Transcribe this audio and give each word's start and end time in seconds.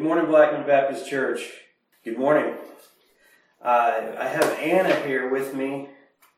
Good 0.00 0.06
morning, 0.06 0.30
Blackman 0.30 0.66
Baptist 0.66 1.10
Church. 1.10 1.42
Good 2.06 2.18
morning. 2.18 2.54
Uh, 3.62 4.14
I 4.18 4.28
have 4.28 4.58
Anna 4.58 4.94
here 5.06 5.28
with 5.28 5.54
me. 5.54 5.90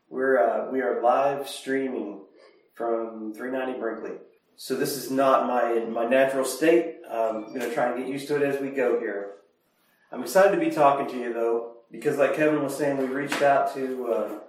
We're 0.09 0.37
uh, 0.37 0.69
we 0.69 0.81
are 0.81 1.01
live 1.01 1.47
streaming 1.47 2.25
from 2.75 3.33
390 3.33 3.79
Brinkley. 3.79 4.17
So 4.57 4.75
this 4.75 4.97
is 4.97 5.09
not 5.09 5.47
my 5.47 5.79
my 5.85 6.03
natural 6.05 6.43
state. 6.43 6.97
I'm 7.09 7.53
going 7.53 7.61
to 7.61 7.73
try 7.73 7.89
and 7.89 7.97
get 7.97 8.11
used 8.11 8.27
to 8.27 8.35
it 8.35 8.41
as 8.41 8.59
we 8.61 8.67
go 8.67 8.99
here. 8.99 9.35
I'm 10.11 10.23
excited 10.23 10.51
to 10.53 10.59
be 10.59 10.69
talking 10.69 11.07
to 11.07 11.17
you 11.17 11.31
though, 11.31 11.77
because 11.89 12.17
like 12.17 12.35
Kevin 12.35 12.61
was 12.63 12.75
saying, 12.75 12.97
we 12.97 13.05
reached 13.05 13.41
out 13.41 13.73
to 13.75 14.11
uh, 14.11 14.39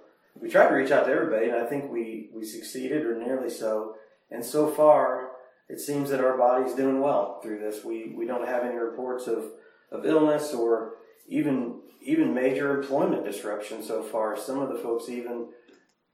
we 0.41 0.49
tried 0.49 0.67
to 0.67 0.75
reach 0.75 0.91
out 0.91 1.05
to 1.05 1.11
everybody, 1.13 1.47
and 1.47 1.55
I 1.55 1.65
think 1.65 1.89
we 1.89 2.31
we 2.35 2.43
succeeded 2.43 3.05
or 3.05 3.17
nearly 3.17 3.49
so. 3.49 3.95
And 4.29 4.43
so 4.43 4.69
far, 4.69 5.29
it 5.67 5.79
seems 5.79 6.09
that 6.09 6.23
our 6.23 6.37
body's 6.37 6.75
doing 6.75 6.99
well 6.99 7.39
through 7.41 7.59
this. 7.59 7.83
We 7.83 8.13
we 8.15 8.25
don't 8.25 8.47
have 8.47 8.63
any 8.63 8.75
reports 8.75 9.27
of, 9.27 9.45
of 9.91 10.05
illness 10.05 10.53
or 10.53 10.93
even 11.27 11.81
even 12.01 12.33
major 12.33 12.79
employment 12.79 13.25
disruption 13.25 13.81
so 13.81 14.03
far. 14.03 14.37
Some 14.37 14.59
of 14.59 14.69
the 14.69 14.79
folks 14.79 15.09
even 15.09 15.47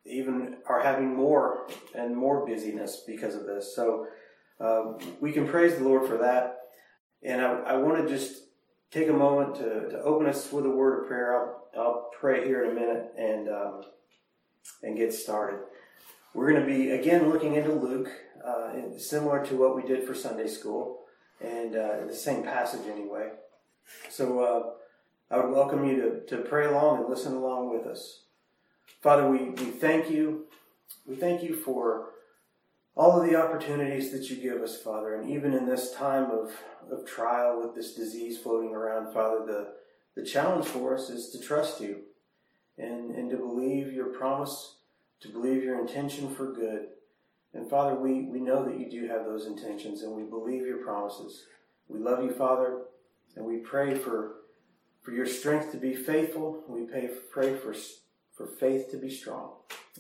even 0.06 0.58
are 0.68 0.82
having 0.82 1.16
more 1.16 1.68
and 1.94 2.16
more 2.16 2.46
busyness 2.46 3.04
because 3.06 3.36
of 3.36 3.46
this. 3.46 3.76
So 3.76 4.08
uh, 4.60 4.94
we 5.20 5.32
can 5.32 5.48
praise 5.48 5.76
the 5.78 5.84
Lord 5.84 6.08
for 6.08 6.18
that. 6.18 6.58
And 7.24 7.42
I, 7.42 7.52
I 7.52 7.76
want 7.78 8.02
to 8.02 8.12
just 8.12 8.44
take 8.90 9.10
a 9.10 9.14
moment 9.14 9.56
to, 9.56 9.90
to 9.90 10.02
open 10.02 10.28
us 10.28 10.52
with 10.52 10.66
a 10.66 10.70
word 10.70 11.02
of 11.02 11.08
prayer. 11.08 11.40
I'll, 11.40 11.68
I'll 11.78 12.10
pray 12.20 12.46
here 12.46 12.64
in 12.64 12.72
a 12.72 12.74
minute 12.74 13.12
and 13.18 13.50
um, 13.50 13.82
and 14.82 14.98
get 14.98 15.14
started. 15.14 15.60
We're 16.34 16.50
going 16.50 16.66
to 16.66 16.68
be 16.68 16.92
again 16.92 17.30
looking 17.30 17.56
into 17.56 17.74
Luke 17.74 18.10
uh, 18.46 18.98
similar 18.98 19.46
to 19.46 19.56
what 19.56 19.76
we 19.76 19.84
did 19.84 20.08
for 20.08 20.14
Sunday 20.14 20.48
school, 20.48 21.02
and 21.42 21.76
uh, 21.76 22.06
the 22.08 22.16
same 22.16 22.44
passage 22.44 22.88
anyway. 22.88 23.32
So 24.10 24.40
uh, 24.40 25.34
I 25.34 25.40
would 25.40 25.54
welcome 25.54 25.86
you 25.86 26.24
to, 26.28 26.38
to 26.38 26.44
pray 26.44 26.68
along 26.68 27.02
and 27.02 27.10
listen 27.10 27.34
along 27.34 27.74
with 27.74 27.86
us. 27.86 28.24
Father, 29.02 29.30
we, 29.30 29.50
we 29.50 29.72
thank 29.72 30.10
you. 30.10 30.46
We 31.06 31.16
thank 31.16 31.44
you 31.44 31.56
for 31.56 32.12
all 32.96 33.22
of 33.22 33.30
the 33.30 33.36
opportunities 33.36 34.12
that 34.12 34.30
you 34.30 34.38
give 34.38 34.62
us, 34.62 34.82
Father, 34.82 35.16
and 35.16 35.30
even 35.30 35.54
in 35.54 35.66
this 35.66 35.94
time 35.94 36.32
of, 36.32 36.52
of 36.92 37.06
trial 37.06 37.62
with 37.62 37.76
this 37.76 37.94
disease 37.94 38.38
floating 38.38 38.74
around, 38.74 39.14
Father, 39.14 39.46
the, 39.46 39.74
the 40.16 40.26
challenge 40.26 40.66
for 40.66 40.96
us 40.96 41.10
is 41.10 41.30
to 41.30 41.40
trust 41.40 41.82
you 41.82 42.02
and, 42.78 43.16
and 43.16 43.30
to 43.30 43.38
believe 43.38 43.94
your 43.94 44.08
promise, 44.08 44.76
to 45.22 45.30
believe 45.30 45.64
your 45.64 45.80
intention 45.80 46.34
for 46.34 46.52
good 46.52 46.88
and 47.54 47.70
Father, 47.70 47.96
we, 47.96 48.22
we 48.22 48.40
know 48.40 48.64
that 48.64 48.80
you 48.80 48.90
do 48.90 49.08
have 49.08 49.26
those 49.26 49.46
intentions 49.46 50.04
and 50.04 50.16
we 50.16 50.24
believe 50.24 50.66
your 50.66 50.78
promises. 50.78 51.46
We 51.88 52.00
love 52.00 52.24
you, 52.24 52.32
Father, 52.32 52.84
and 53.36 53.46
we 53.46 53.58
pray 53.58 53.96
for, 53.96 54.36
for 55.02 55.12
your 55.12 55.26
strength 55.26 55.72
to 55.72 55.78
be 55.78 55.94
faithful. 55.94 56.64
We 56.68 56.84
pray, 56.84 57.10
pray 57.30 57.58
for, 57.58 57.76
for 58.36 58.48
faith 58.48 58.90
to 58.92 58.98
be 58.98 59.10
strong. 59.10 59.52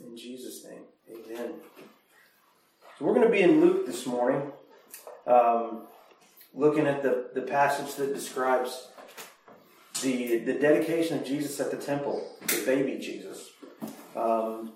In 0.01 0.15
Jesus' 0.15 0.63
name, 0.63 0.83
amen. 1.09 1.55
So 2.97 3.05
we're 3.05 3.13
going 3.13 3.27
to 3.27 3.31
be 3.31 3.41
in 3.41 3.59
Luke 3.59 3.85
this 3.85 4.05
morning, 4.05 4.51
um, 5.27 5.81
looking 6.53 6.87
at 6.87 7.03
the, 7.03 7.31
the 7.33 7.41
passage 7.41 7.95
that 7.95 8.13
describes 8.13 8.87
the, 10.01 10.37
the 10.39 10.53
dedication 10.53 11.17
of 11.17 11.25
Jesus 11.25 11.59
at 11.59 11.69
the 11.69 11.77
temple, 11.77 12.25
the 12.47 12.63
baby 12.65 12.97
Jesus. 12.97 13.49
Um, 14.15 14.73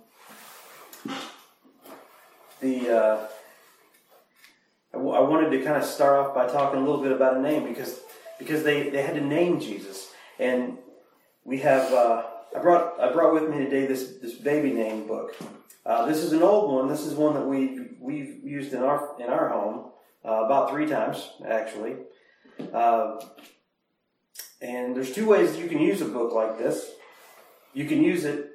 the 2.66 2.90
uh, 2.90 3.28
I, 4.94 4.98
w- 4.98 5.14
I 5.14 5.20
wanted 5.20 5.52
to 5.52 5.64
kind 5.64 5.78
of 5.78 5.86
start 5.86 6.18
off 6.18 6.34
by 6.34 6.48
talking 6.48 6.82
a 6.82 6.84
little 6.84 7.02
bit 7.02 7.12
about 7.12 7.38
a 7.38 7.42
name 7.42 7.68
because 7.68 8.00
because 8.40 8.64
they, 8.64 8.90
they 8.90 9.02
had 9.02 9.16
to 9.16 9.22
name 9.22 9.60
Jesus 9.60 10.10
and 10.40 10.78
we 11.44 11.60
have 11.60 11.94
uh, 11.94 12.24
I 12.56 12.60
brought 12.60 13.00
I 13.00 13.12
brought 13.14 13.34
with 13.34 13.50
me 13.50 13.58
today 13.60 13.86
this 13.86 14.18
this 14.22 14.34
baby 14.34 14.72
name 14.72 15.08
book. 15.08 15.36
Uh, 15.86 16.08
this 16.08 16.18
is 16.18 16.34
an 16.34 16.42
old 16.42 16.74
one. 16.74 16.88
This 16.88 17.02
is 17.02 17.14
one 17.14 17.36
that 17.36 17.46
we 17.46 17.90
we've 18.00 18.44
used 18.44 18.74
in 18.74 18.82
our 18.82 19.16
in 19.20 19.30
our 19.30 19.50
home 19.50 19.92
uh, 20.26 20.46
about 20.46 20.72
three 20.72 20.88
times 20.88 21.30
actually. 21.48 21.98
Uh, 22.74 23.20
and 24.62 24.96
there's 24.96 25.14
two 25.14 25.28
ways 25.28 25.58
you 25.58 25.68
can 25.68 25.80
use 25.80 26.02
a 26.02 26.06
book 26.06 26.34
like 26.34 26.58
this. 26.58 26.92
You 27.74 27.86
can 27.86 28.02
use 28.02 28.26
it 28.26 28.50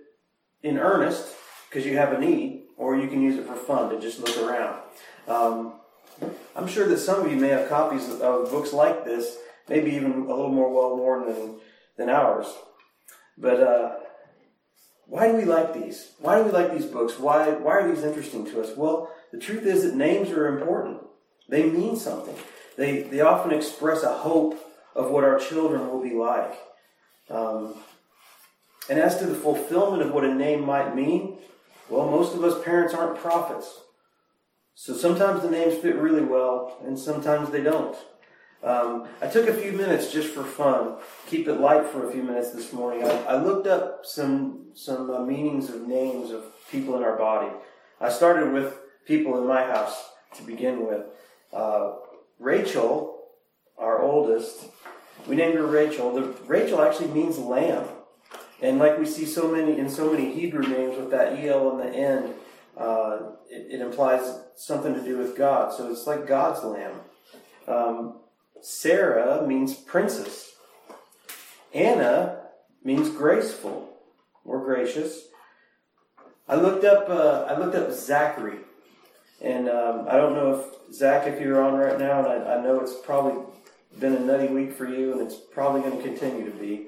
in 0.62 0.78
earnest 0.78 1.32
because 1.68 1.86
you 1.86 1.96
have 1.96 2.12
a 2.12 2.18
need, 2.18 2.49
or 2.80 2.96
you 2.96 3.08
can 3.08 3.20
use 3.20 3.38
it 3.38 3.46
for 3.46 3.54
fun 3.54 3.90
to 3.90 4.00
just 4.00 4.20
look 4.20 4.38
around. 4.38 4.80
Um, 5.28 5.74
I'm 6.56 6.66
sure 6.66 6.88
that 6.88 6.96
some 6.96 7.24
of 7.24 7.30
you 7.30 7.36
may 7.36 7.48
have 7.48 7.68
copies 7.68 8.08
of 8.08 8.50
books 8.50 8.72
like 8.72 9.04
this, 9.04 9.36
maybe 9.68 9.90
even 9.90 10.12
a 10.12 10.34
little 10.34 10.48
more 10.48 10.72
well 10.72 10.96
worn 10.96 11.26
than, 11.26 11.56
than 11.98 12.08
ours. 12.08 12.46
But 13.36 13.62
uh, 13.62 13.96
why 15.06 15.28
do 15.28 15.36
we 15.36 15.44
like 15.44 15.74
these? 15.74 16.12
Why 16.20 16.38
do 16.38 16.44
we 16.44 16.52
like 16.52 16.72
these 16.72 16.86
books? 16.86 17.18
Why, 17.18 17.50
why 17.50 17.72
are 17.72 17.94
these 17.94 18.02
interesting 18.02 18.46
to 18.46 18.62
us? 18.62 18.74
Well, 18.74 19.10
the 19.30 19.38
truth 19.38 19.66
is 19.66 19.82
that 19.82 19.94
names 19.94 20.30
are 20.30 20.46
important. 20.46 21.02
They 21.50 21.68
mean 21.68 21.96
something. 21.96 22.36
They, 22.78 23.02
they 23.02 23.20
often 23.20 23.52
express 23.52 24.02
a 24.02 24.14
hope 24.14 24.58
of 24.94 25.10
what 25.10 25.24
our 25.24 25.38
children 25.38 25.86
will 25.90 26.02
be 26.02 26.14
like. 26.14 26.58
Um, 27.28 27.74
and 28.88 28.98
as 28.98 29.18
to 29.18 29.26
the 29.26 29.34
fulfillment 29.34 30.02
of 30.02 30.12
what 30.12 30.24
a 30.24 30.34
name 30.34 30.64
might 30.64 30.96
mean, 30.96 31.29
well, 31.90 32.08
most 32.08 32.34
of 32.34 32.44
us 32.44 32.62
parents 32.64 32.94
aren't 32.94 33.18
prophets. 33.18 33.80
So 34.74 34.94
sometimes 34.94 35.42
the 35.42 35.50
names 35.50 35.76
fit 35.76 35.96
really 35.96 36.22
well, 36.22 36.78
and 36.86 36.98
sometimes 36.98 37.50
they 37.50 37.62
don't. 37.62 37.96
Um, 38.62 39.08
I 39.22 39.26
took 39.26 39.48
a 39.48 39.54
few 39.54 39.72
minutes 39.72 40.12
just 40.12 40.28
for 40.28 40.44
fun, 40.44 40.96
keep 41.26 41.48
it 41.48 41.60
light 41.60 41.86
for 41.86 42.08
a 42.08 42.12
few 42.12 42.22
minutes 42.22 42.52
this 42.52 42.72
morning. 42.72 43.04
I, 43.04 43.22
I 43.24 43.42
looked 43.42 43.66
up 43.66 44.04
some 44.04 44.66
some 44.74 45.10
uh, 45.10 45.24
meanings 45.24 45.68
of 45.70 45.86
names 45.86 46.30
of 46.30 46.44
people 46.70 46.96
in 46.96 47.02
our 47.02 47.16
body. 47.16 47.50
I 48.00 48.10
started 48.10 48.52
with 48.52 48.78
people 49.06 49.38
in 49.38 49.46
my 49.46 49.64
house 49.64 50.10
to 50.36 50.42
begin 50.42 50.86
with. 50.86 51.02
Uh, 51.52 51.94
Rachel, 52.38 53.24
our 53.78 54.00
oldest, 54.00 54.66
we 55.26 55.36
named 55.36 55.54
her 55.54 55.66
Rachel. 55.66 56.14
The, 56.14 56.22
Rachel 56.46 56.80
actually 56.82 57.08
means 57.08 57.38
lamb. 57.38 57.86
And 58.62 58.78
like 58.78 58.98
we 58.98 59.06
see 59.06 59.24
so 59.24 59.50
many 59.50 59.78
in 59.78 59.88
so 59.88 60.12
many 60.12 60.32
Hebrew 60.32 60.62
names 60.62 60.96
with 60.96 61.10
that 61.10 61.38
el 61.44 61.68
on 61.68 61.78
the 61.78 61.86
end, 61.86 62.34
uh, 62.76 63.18
it, 63.48 63.74
it, 63.74 63.80
implies 63.80 64.40
something 64.56 64.94
to 64.94 65.00
do 65.02 65.18
with 65.18 65.36
God. 65.36 65.72
So 65.72 65.90
it's 65.90 66.06
like 66.06 66.26
God's 66.26 66.62
lamb. 66.64 67.00
Um, 67.66 68.20
Sarah 68.60 69.46
means 69.46 69.74
princess. 69.74 70.52
Anna 71.72 72.40
means 72.84 73.08
graceful 73.08 73.88
or 74.44 74.64
gracious. 74.64 75.22
I 76.48 76.56
looked 76.56 76.84
up. 76.84 77.08
Uh, 77.08 77.46
I 77.48 77.58
looked 77.58 77.76
up 77.76 77.92
Zachary, 77.92 78.58
and 79.40 79.68
um, 79.68 80.06
I 80.08 80.16
don't 80.16 80.34
know 80.34 80.60
if 80.60 80.94
Zach, 80.94 81.26
if 81.26 81.40
you're 81.40 81.62
on 81.62 81.74
right 81.74 81.98
now, 81.98 82.18
and 82.18 82.26
I, 82.26 82.56
I 82.56 82.62
know 82.62 82.80
it's 82.80 82.94
probably 83.04 83.44
been 83.98 84.14
a 84.14 84.20
nutty 84.20 84.48
week 84.48 84.72
for 84.72 84.86
you, 84.86 85.12
and 85.12 85.20
it's 85.20 85.36
probably 85.36 85.82
going 85.82 85.96
to 85.96 86.02
continue 86.02 86.44
to 86.44 86.56
be 86.56 86.86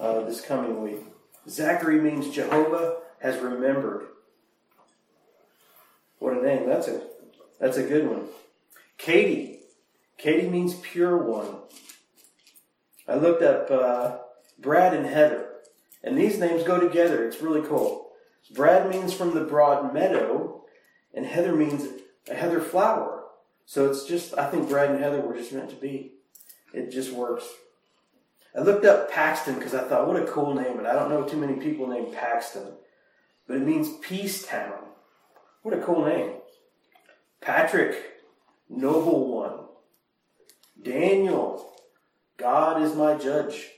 uh, 0.00 0.20
this 0.20 0.40
coming 0.40 0.82
week. 0.82 1.04
Zachary 1.48 2.00
means 2.00 2.34
Jehovah 2.34 2.98
has 3.20 3.40
remembered. 3.40 4.06
What 6.18 6.36
a 6.36 6.42
name! 6.42 6.66
That's 6.66 6.88
a 6.88 7.02
that's 7.60 7.76
a 7.76 7.82
good 7.82 8.08
one. 8.08 8.26
Katie. 8.98 9.60
Katie 10.18 10.48
means 10.48 10.74
pure 10.74 11.16
one. 11.16 11.56
I 13.06 13.16
looked 13.16 13.42
up 13.42 13.70
uh, 13.70 14.18
Brad 14.58 14.94
and 14.94 15.06
Heather, 15.06 15.48
and 16.02 16.16
these 16.16 16.38
names 16.38 16.62
go 16.62 16.80
together. 16.80 17.26
It's 17.26 17.42
really 17.42 17.66
cool. 17.66 18.10
Brad 18.54 18.88
means 18.88 19.12
from 19.12 19.34
the 19.34 19.44
broad 19.44 19.92
meadow, 19.92 20.64
and 21.14 21.26
Heather 21.26 21.54
means 21.54 21.86
a 22.28 22.34
heather 22.34 22.60
flower. 22.60 23.24
So 23.66 23.90
it's 23.90 24.04
just, 24.04 24.36
I 24.38 24.48
think 24.48 24.68
Brad 24.68 24.90
and 24.90 25.00
Heather 25.00 25.20
were 25.20 25.36
just 25.36 25.52
meant 25.52 25.70
to 25.70 25.76
be. 25.76 26.12
It 26.72 26.90
just 26.90 27.12
works. 27.12 27.44
I 28.56 28.60
looked 28.62 28.86
up 28.86 29.10
Paxton 29.10 29.56
because 29.56 29.74
I 29.74 29.82
thought, 29.82 30.08
what 30.08 30.20
a 30.20 30.24
cool 30.26 30.54
name, 30.54 30.78
and 30.78 30.86
I 30.86 30.94
don't 30.94 31.10
know 31.10 31.24
too 31.24 31.36
many 31.36 31.54
people 31.54 31.86
named 31.86 32.14
Paxton, 32.14 32.72
but 33.46 33.58
it 33.58 33.62
means 33.62 33.98
peace 34.00 34.46
town. 34.46 34.78
What 35.62 35.74
a 35.74 35.82
cool 35.82 36.06
name. 36.06 36.32
Patrick, 37.42 37.96
noble 38.70 39.36
one. 39.36 39.58
Daniel, 40.82 41.70
God 42.38 42.80
is 42.80 42.94
my 42.94 43.14
judge. 43.14 43.68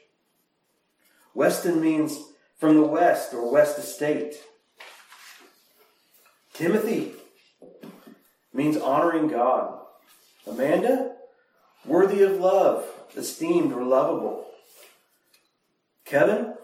Weston 1.35 1.81
means 1.81 2.19
from 2.57 2.77
the 2.77 2.87
west 2.87 3.35
or 3.35 3.51
west 3.51 3.79
estate. 3.79 4.37
Timothy 6.53 7.15
means 8.53 8.77
honoring 8.77 9.29
God. 9.29 9.81
Amanda, 10.47 11.17
worthy 11.85 12.23
of 12.23 12.39
love, 12.39 12.85
esteemed 13.17 13.73
or 13.73 13.83
lovable. 13.83 14.47
Kevin 16.09 16.55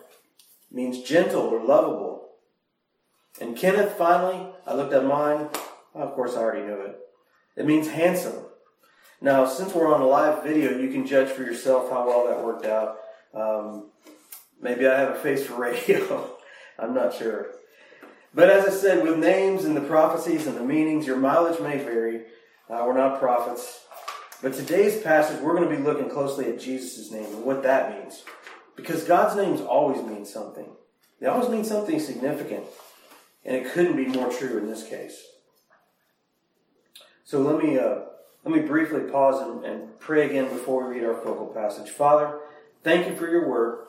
means 0.70 1.02
gentle 1.02 1.42
or 1.42 1.62
lovable. 1.62 2.28
And 3.40 3.56
Kenneth, 3.56 3.92
finally, 3.92 4.48
I 4.66 4.74
looked 4.74 4.92
at 4.92 5.04
mine. 5.04 5.48
Of 5.94 6.14
course, 6.14 6.34
I 6.34 6.40
already 6.40 6.66
knew 6.66 6.80
it. 6.80 6.98
It 7.56 7.66
means 7.66 7.88
handsome. 7.88 8.44
Now, 9.20 9.46
since 9.46 9.74
we're 9.74 9.92
on 9.92 10.00
a 10.00 10.06
live 10.06 10.42
video, 10.42 10.78
you 10.78 10.90
can 10.90 11.06
judge 11.06 11.28
for 11.28 11.42
yourself 11.42 11.90
how 11.90 12.06
well 12.06 12.26
that 12.26 12.44
worked 12.44 12.66
out. 12.66 12.98
Um, 13.32 13.90
maybe 14.60 14.86
I 14.86 14.98
have 14.98 15.10
a 15.10 15.18
face 15.18 15.46
for 15.46 15.60
radio. 15.60 16.30
I'm 16.78 16.94
not 16.94 17.14
sure. 17.14 17.52
But 18.34 18.50
as 18.50 18.66
I 18.66 18.70
said, 18.70 19.04
with 19.04 19.18
names 19.18 19.64
and 19.64 19.76
the 19.76 19.80
prophecies 19.80 20.46
and 20.46 20.56
the 20.56 20.64
meanings, 20.64 21.06
your 21.06 21.16
mileage 21.16 21.60
may 21.60 21.78
vary. 21.78 22.22
Uh, 22.68 22.82
we're 22.86 22.96
not 22.96 23.20
prophets. 23.20 23.84
But 24.42 24.54
today's 24.54 25.00
passage, 25.00 25.40
we're 25.40 25.56
going 25.56 25.68
to 25.68 25.76
be 25.76 25.82
looking 25.82 26.10
closely 26.10 26.50
at 26.50 26.58
Jesus' 26.58 27.10
name 27.10 27.26
and 27.26 27.44
what 27.44 27.62
that 27.62 27.98
means. 27.98 28.24
Because 28.76 29.04
God's 29.04 29.36
names 29.36 29.60
always 29.60 30.02
mean 30.02 30.24
something. 30.24 30.66
They 31.20 31.26
always 31.26 31.48
mean 31.48 31.64
something 31.64 32.00
significant. 32.00 32.64
And 33.44 33.56
it 33.56 33.72
couldn't 33.72 33.96
be 33.96 34.06
more 34.06 34.30
true 34.30 34.58
in 34.58 34.66
this 34.66 34.86
case. 34.88 35.22
So 37.24 37.40
let 37.40 37.62
me, 37.62 37.78
uh, 37.78 38.00
let 38.44 38.54
me 38.54 38.60
briefly 38.60 39.00
pause 39.10 39.40
and, 39.40 39.64
and 39.64 39.98
pray 39.98 40.26
again 40.26 40.48
before 40.48 40.88
we 40.88 40.96
read 40.96 41.04
our 41.04 41.14
focal 41.14 41.46
passage. 41.46 41.90
Father, 41.90 42.38
thank 42.82 43.06
you 43.06 43.14
for 43.16 43.28
your 43.28 43.48
word. 43.48 43.86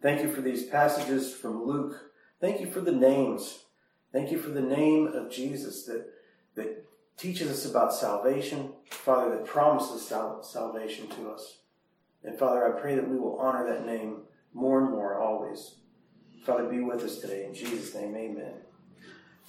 Thank 0.00 0.22
you 0.22 0.30
for 0.32 0.40
these 0.40 0.64
passages 0.64 1.34
from 1.34 1.64
Luke. 1.64 2.12
Thank 2.40 2.60
you 2.60 2.70
for 2.70 2.80
the 2.80 2.92
names. 2.92 3.64
Thank 4.12 4.30
you 4.30 4.38
for 4.38 4.50
the 4.50 4.62
name 4.62 5.08
of 5.08 5.30
Jesus 5.30 5.84
that, 5.84 6.06
that 6.54 6.84
teaches 7.16 7.50
us 7.50 7.68
about 7.68 7.92
salvation. 7.92 8.72
Father, 8.90 9.30
that 9.30 9.44
promises 9.44 10.06
sal- 10.06 10.42
salvation 10.42 11.08
to 11.08 11.30
us. 11.30 11.58
And 12.24 12.38
Father, 12.38 12.66
I 12.66 12.80
pray 12.80 12.94
that 12.94 13.08
we 13.08 13.16
will 13.16 13.38
honor 13.38 13.66
that 13.68 13.86
name 13.86 14.22
more 14.52 14.80
and 14.80 14.90
more 14.90 15.18
always. 15.18 15.76
Father, 16.44 16.64
be 16.64 16.80
with 16.80 17.02
us 17.02 17.18
today. 17.18 17.44
In 17.44 17.54
Jesus' 17.54 17.94
name, 17.94 18.14
amen. 18.16 18.54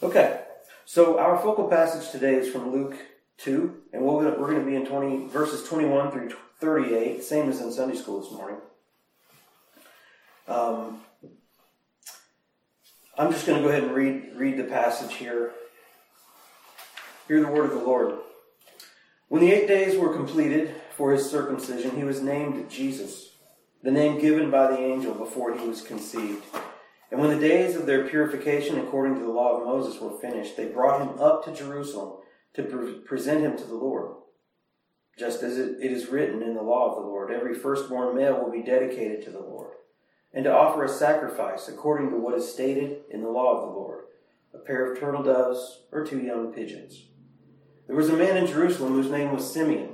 Okay, 0.01 0.41
so 0.85 1.19
our 1.19 1.37
focal 1.37 1.67
passage 1.67 2.11
today 2.11 2.35
is 2.35 2.49
from 2.49 2.71
Luke 2.71 2.95
2, 3.37 3.75
and 3.93 4.01
we're 4.01 4.31
going 4.37 4.59
to 4.59 4.65
be 4.65 4.75
in 4.75 4.85
20, 4.85 5.27
verses 5.27 5.67
21 5.67 6.11
through 6.11 6.31
38, 6.59 7.23
same 7.23 7.49
as 7.49 7.61
in 7.61 7.71
Sunday 7.71 7.95
school 7.95 8.21
this 8.21 8.31
morning. 8.31 8.57
Um, 10.47 11.01
I'm 13.17 13.31
just 13.31 13.45
going 13.45 13.61
to 13.61 13.63
go 13.63 13.69
ahead 13.69 13.83
and 13.83 13.93
read, 13.93 14.31
read 14.35 14.57
the 14.57 14.63
passage 14.63 15.13
here. 15.15 15.51
Hear 17.27 17.41
the 17.41 17.51
word 17.51 17.65
of 17.65 17.71
the 17.71 17.85
Lord. 17.85 18.15
When 19.27 19.41
the 19.41 19.51
eight 19.51 19.67
days 19.67 19.97
were 19.97 20.13
completed 20.13 20.73
for 20.99 21.13
his 21.13 21.31
circumcision, 21.31 21.95
he 21.95 22.03
was 22.03 22.21
named 22.21 22.69
Jesus, 22.69 23.29
the 23.81 23.89
name 23.89 24.19
given 24.19 24.51
by 24.51 24.69
the 24.69 24.77
angel 24.77 25.13
before 25.13 25.57
he 25.57 25.65
was 25.65 25.81
conceived. 25.81 26.43
And 27.09 27.21
when 27.21 27.29
the 27.29 27.47
days 27.47 27.77
of 27.77 27.85
their 27.85 28.05
purification 28.05 28.77
according 28.77 29.15
to 29.15 29.21
the 29.21 29.31
law 29.31 29.57
of 29.57 29.65
Moses 29.65 30.01
were 30.01 30.19
finished, 30.19 30.57
they 30.57 30.65
brought 30.65 30.99
him 30.99 31.17
up 31.17 31.45
to 31.45 31.53
Jerusalem 31.53 32.17
to 32.53 32.63
pre- 32.63 32.95
present 32.95 33.39
him 33.39 33.55
to 33.55 33.63
the 33.63 33.75
Lord. 33.75 34.17
Just 35.17 35.41
as 35.41 35.57
it, 35.57 35.77
it 35.81 35.93
is 35.93 36.09
written 36.09 36.43
in 36.43 36.53
the 36.53 36.61
law 36.61 36.89
of 36.89 36.95
the 37.01 37.07
Lord, 37.07 37.31
every 37.31 37.55
firstborn 37.55 38.13
male 38.17 38.43
will 38.43 38.51
be 38.51 38.61
dedicated 38.61 39.23
to 39.23 39.31
the 39.31 39.39
Lord, 39.39 39.71
and 40.33 40.43
to 40.43 40.53
offer 40.53 40.83
a 40.83 40.89
sacrifice 40.89 41.69
according 41.69 42.09
to 42.09 42.17
what 42.17 42.37
is 42.37 42.51
stated 42.51 43.03
in 43.09 43.21
the 43.21 43.29
law 43.29 43.55
of 43.55 43.61
the 43.61 43.73
Lord, 43.73 44.03
a 44.53 44.57
pair 44.57 44.91
of 44.91 44.99
turtle 44.99 45.23
doves 45.23 45.83
or 45.93 46.05
two 46.05 46.19
young 46.19 46.51
pigeons. 46.51 47.05
There 47.87 47.95
was 47.95 48.09
a 48.09 48.17
man 48.17 48.35
in 48.35 48.47
Jerusalem 48.47 48.95
whose 48.95 49.09
name 49.09 49.31
was 49.31 49.49
Simeon. 49.49 49.93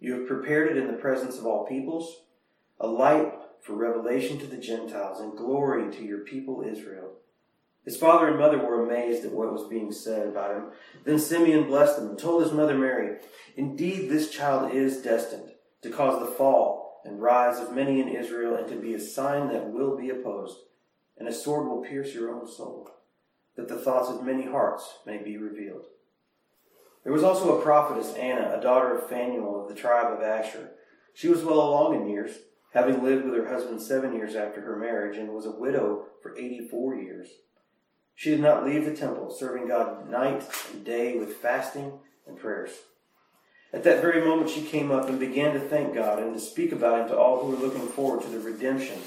You 0.00 0.14
have 0.14 0.26
prepared 0.26 0.70
it 0.70 0.78
in 0.78 0.86
the 0.86 0.94
presence 0.94 1.38
of 1.38 1.46
all 1.46 1.66
peoples, 1.66 2.22
a 2.80 2.86
light 2.86 3.34
for 3.60 3.74
revelation 3.74 4.38
to 4.38 4.46
the 4.46 4.56
Gentiles 4.56 5.20
and 5.20 5.36
glory 5.36 5.92
to 5.92 6.02
your 6.02 6.20
people 6.20 6.62
Israel. 6.62 7.12
His 7.84 7.98
father 7.98 8.28
and 8.28 8.38
mother 8.38 8.58
were 8.58 8.84
amazed 8.84 9.24
at 9.24 9.32
what 9.32 9.52
was 9.52 9.68
being 9.68 9.92
said 9.92 10.26
about 10.26 10.56
him. 10.56 10.64
Then 11.04 11.18
Simeon 11.18 11.66
blessed 11.66 11.96
them 11.96 12.10
and 12.10 12.18
told 12.18 12.42
his 12.42 12.52
mother 12.52 12.76
Mary, 12.76 13.18
Indeed, 13.56 14.08
this 14.08 14.30
child 14.30 14.72
is 14.74 15.02
destined 15.02 15.50
to 15.82 15.90
cause 15.90 16.20
the 16.20 16.34
fall 16.34 17.02
and 17.04 17.22
rise 17.22 17.58
of 17.58 17.74
many 17.74 18.00
in 18.00 18.08
Israel 18.08 18.56
and 18.56 18.68
to 18.68 18.76
be 18.76 18.94
a 18.94 19.00
sign 19.00 19.48
that 19.48 19.70
will 19.70 19.96
be 19.96 20.10
opposed, 20.10 20.58
and 21.18 21.28
a 21.28 21.32
sword 21.32 21.68
will 21.68 21.82
pierce 21.82 22.14
your 22.14 22.30
own 22.30 22.46
soul, 22.46 22.90
that 23.56 23.68
the 23.68 23.78
thoughts 23.78 24.10
of 24.10 24.24
many 24.24 24.46
hearts 24.46 24.98
may 25.06 25.18
be 25.22 25.36
revealed. 25.36 25.86
There 27.04 27.12
was 27.12 27.24
also 27.24 27.58
a 27.58 27.62
prophetess, 27.62 28.14
Anna, 28.14 28.56
a 28.56 28.62
daughter 28.62 28.96
of 28.96 29.08
Phanuel 29.08 29.62
of 29.62 29.68
the 29.68 29.80
tribe 29.80 30.12
of 30.12 30.22
Asher. 30.22 30.72
She 31.14 31.28
was 31.28 31.42
well 31.42 31.60
along 31.60 31.94
in 31.94 32.08
years 32.08 32.32
having 32.72 33.02
lived 33.02 33.24
with 33.24 33.34
her 33.34 33.48
husband 33.48 33.82
seven 33.82 34.14
years 34.14 34.34
after 34.34 34.60
her 34.60 34.76
marriage 34.76 35.16
and 35.16 35.30
was 35.30 35.46
a 35.46 35.50
widow 35.50 36.04
for 36.22 36.36
84 36.36 36.96
years. 36.96 37.28
She 38.14 38.30
did 38.30 38.40
not 38.40 38.64
leave 38.64 38.84
the 38.84 38.94
temple, 38.94 39.30
serving 39.30 39.68
God 39.68 40.08
night 40.08 40.44
and 40.72 40.84
day 40.84 41.16
with 41.16 41.36
fasting 41.36 41.92
and 42.26 42.38
prayers. 42.38 42.70
At 43.72 43.84
that 43.84 44.02
very 44.02 44.24
moment, 44.24 44.50
she 44.50 44.62
came 44.62 44.90
up 44.90 45.08
and 45.08 45.18
began 45.18 45.54
to 45.54 45.60
thank 45.60 45.94
God 45.94 46.18
and 46.18 46.34
to 46.34 46.40
speak 46.40 46.72
about 46.72 47.02
Him 47.02 47.08
to 47.08 47.18
all 47.18 47.40
who 47.40 47.52
were 47.52 47.66
looking 47.66 47.86
forward 47.86 48.22
to 48.22 48.28
the 48.28 48.40
redemption 48.40 48.98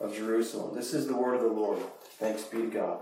of 0.00 0.14
Jerusalem. 0.14 0.74
This 0.74 0.94
is 0.94 1.06
the 1.06 1.16
word 1.16 1.34
of 1.34 1.42
the 1.42 1.48
Lord. 1.48 1.78
Thanks 2.18 2.44
be 2.44 2.58
to 2.58 2.66
God. 2.68 3.00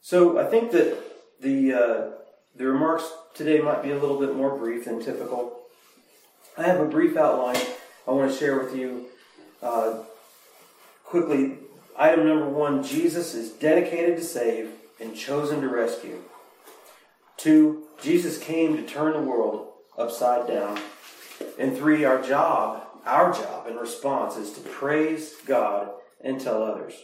So 0.00 0.38
I 0.38 0.44
think 0.44 0.70
that 0.72 0.98
the 1.40 1.72
uh, 1.72 2.10
the 2.58 2.66
remarks 2.66 3.04
today 3.34 3.60
might 3.60 3.84
be 3.84 3.92
a 3.92 3.98
little 3.98 4.18
bit 4.18 4.34
more 4.34 4.58
brief 4.58 4.84
than 4.84 5.00
typical. 5.00 5.60
I 6.56 6.64
have 6.64 6.80
a 6.80 6.86
brief 6.86 7.16
outline 7.16 7.64
I 8.06 8.10
want 8.10 8.32
to 8.32 8.36
share 8.36 8.58
with 8.58 8.74
you 8.74 9.06
uh, 9.62 10.00
quickly. 11.04 11.58
Item 11.96 12.26
number 12.26 12.48
one 12.48 12.82
Jesus 12.82 13.34
is 13.34 13.50
dedicated 13.52 14.16
to 14.16 14.24
save 14.24 14.70
and 15.00 15.16
chosen 15.16 15.60
to 15.60 15.68
rescue. 15.68 16.20
Two, 17.36 17.84
Jesus 18.02 18.38
came 18.38 18.76
to 18.76 18.82
turn 18.82 19.12
the 19.12 19.20
world 19.20 19.68
upside 19.96 20.48
down. 20.48 20.80
And 21.58 21.76
three, 21.76 22.04
our 22.04 22.20
job, 22.20 22.88
our 23.04 23.32
job 23.32 23.68
in 23.68 23.76
response 23.76 24.36
is 24.36 24.52
to 24.54 24.60
praise 24.60 25.36
God 25.46 25.90
and 26.20 26.40
tell 26.40 26.64
others. 26.64 26.94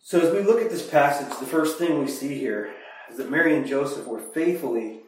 So 0.00 0.20
as 0.20 0.32
we 0.32 0.42
look 0.42 0.62
at 0.62 0.70
this 0.70 0.88
passage, 0.88 1.36
the 1.40 1.46
first 1.46 1.78
thing 1.78 1.98
we 1.98 2.06
see 2.06 2.38
here 2.38 2.72
is 3.10 3.18
that 3.18 3.30
Mary 3.30 3.56
and 3.56 3.66
Joseph 3.66 4.06
were 4.06 4.20
faithfully 4.20 5.00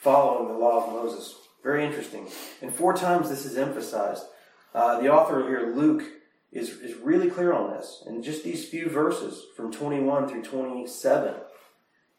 following 0.00 0.48
the 0.48 0.58
law 0.58 0.84
of 0.84 0.92
Moses. 0.92 1.34
Very 1.62 1.84
interesting. 1.84 2.26
And 2.62 2.74
four 2.74 2.94
times 2.94 3.28
this 3.28 3.44
is 3.44 3.58
emphasized. 3.58 4.24
Uh, 4.74 5.00
the 5.00 5.12
author 5.12 5.46
here, 5.46 5.72
Luke, 5.74 6.04
is, 6.52 6.70
is 6.80 6.96
really 6.96 7.30
clear 7.30 7.52
on 7.52 7.70
this. 7.70 8.02
In 8.06 8.22
just 8.22 8.44
these 8.44 8.68
few 8.68 8.88
verses, 8.88 9.44
from 9.56 9.72
21 9.72 10.28
through 10.28 10.42
27, 10.42 11.34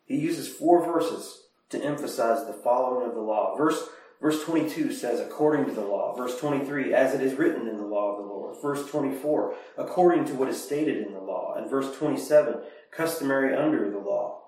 he 0.05 0.17
uses 0.17 0.47
four 0.47 0.85
verses 0.85 1.43
to 1.69 1.83
emphasize 1.83 2.45
the 2.45 2.53
following 2.53 3.07
of 3.07 3.15
the 3.15 3.21
law. 3.21 3.55
Verse, 3.57 3.88
verse 4.21 4.43
22 4.43 4.93
says, 4.93 5.19
according 5.19 5.65
to 5.65 5.71
the 5.71 5.81
law. 5.81 6.13
Verse 6.15 6.38
23, 6.39 6.93
as 6.93 7.13
it 7.13 7.21
is 7.21 7.35
written 7.35 7.67
in 7.67 7.77
the 7.77 7.85
law 7.85 8.11
of 8.11 8.17
the 8.17 8.27
Lord. 8.27 8.55
Verse 8.61 8.89
24, 8.89 9.55
according 9.77 10.25
to 10.25 10.33
what 10.33 10.50
is 10.50 10.61
stated 10.61 11.05
in 11.05 11.13
the 11.13 11.19
law. 11.19 11.55
And 11.55 11.69
verse 11.69 11.95
27, 11.97 12.55
customary 12.91 13.55
under 13.55 13.89
the 13.89 14.00
law. 14.00 14.41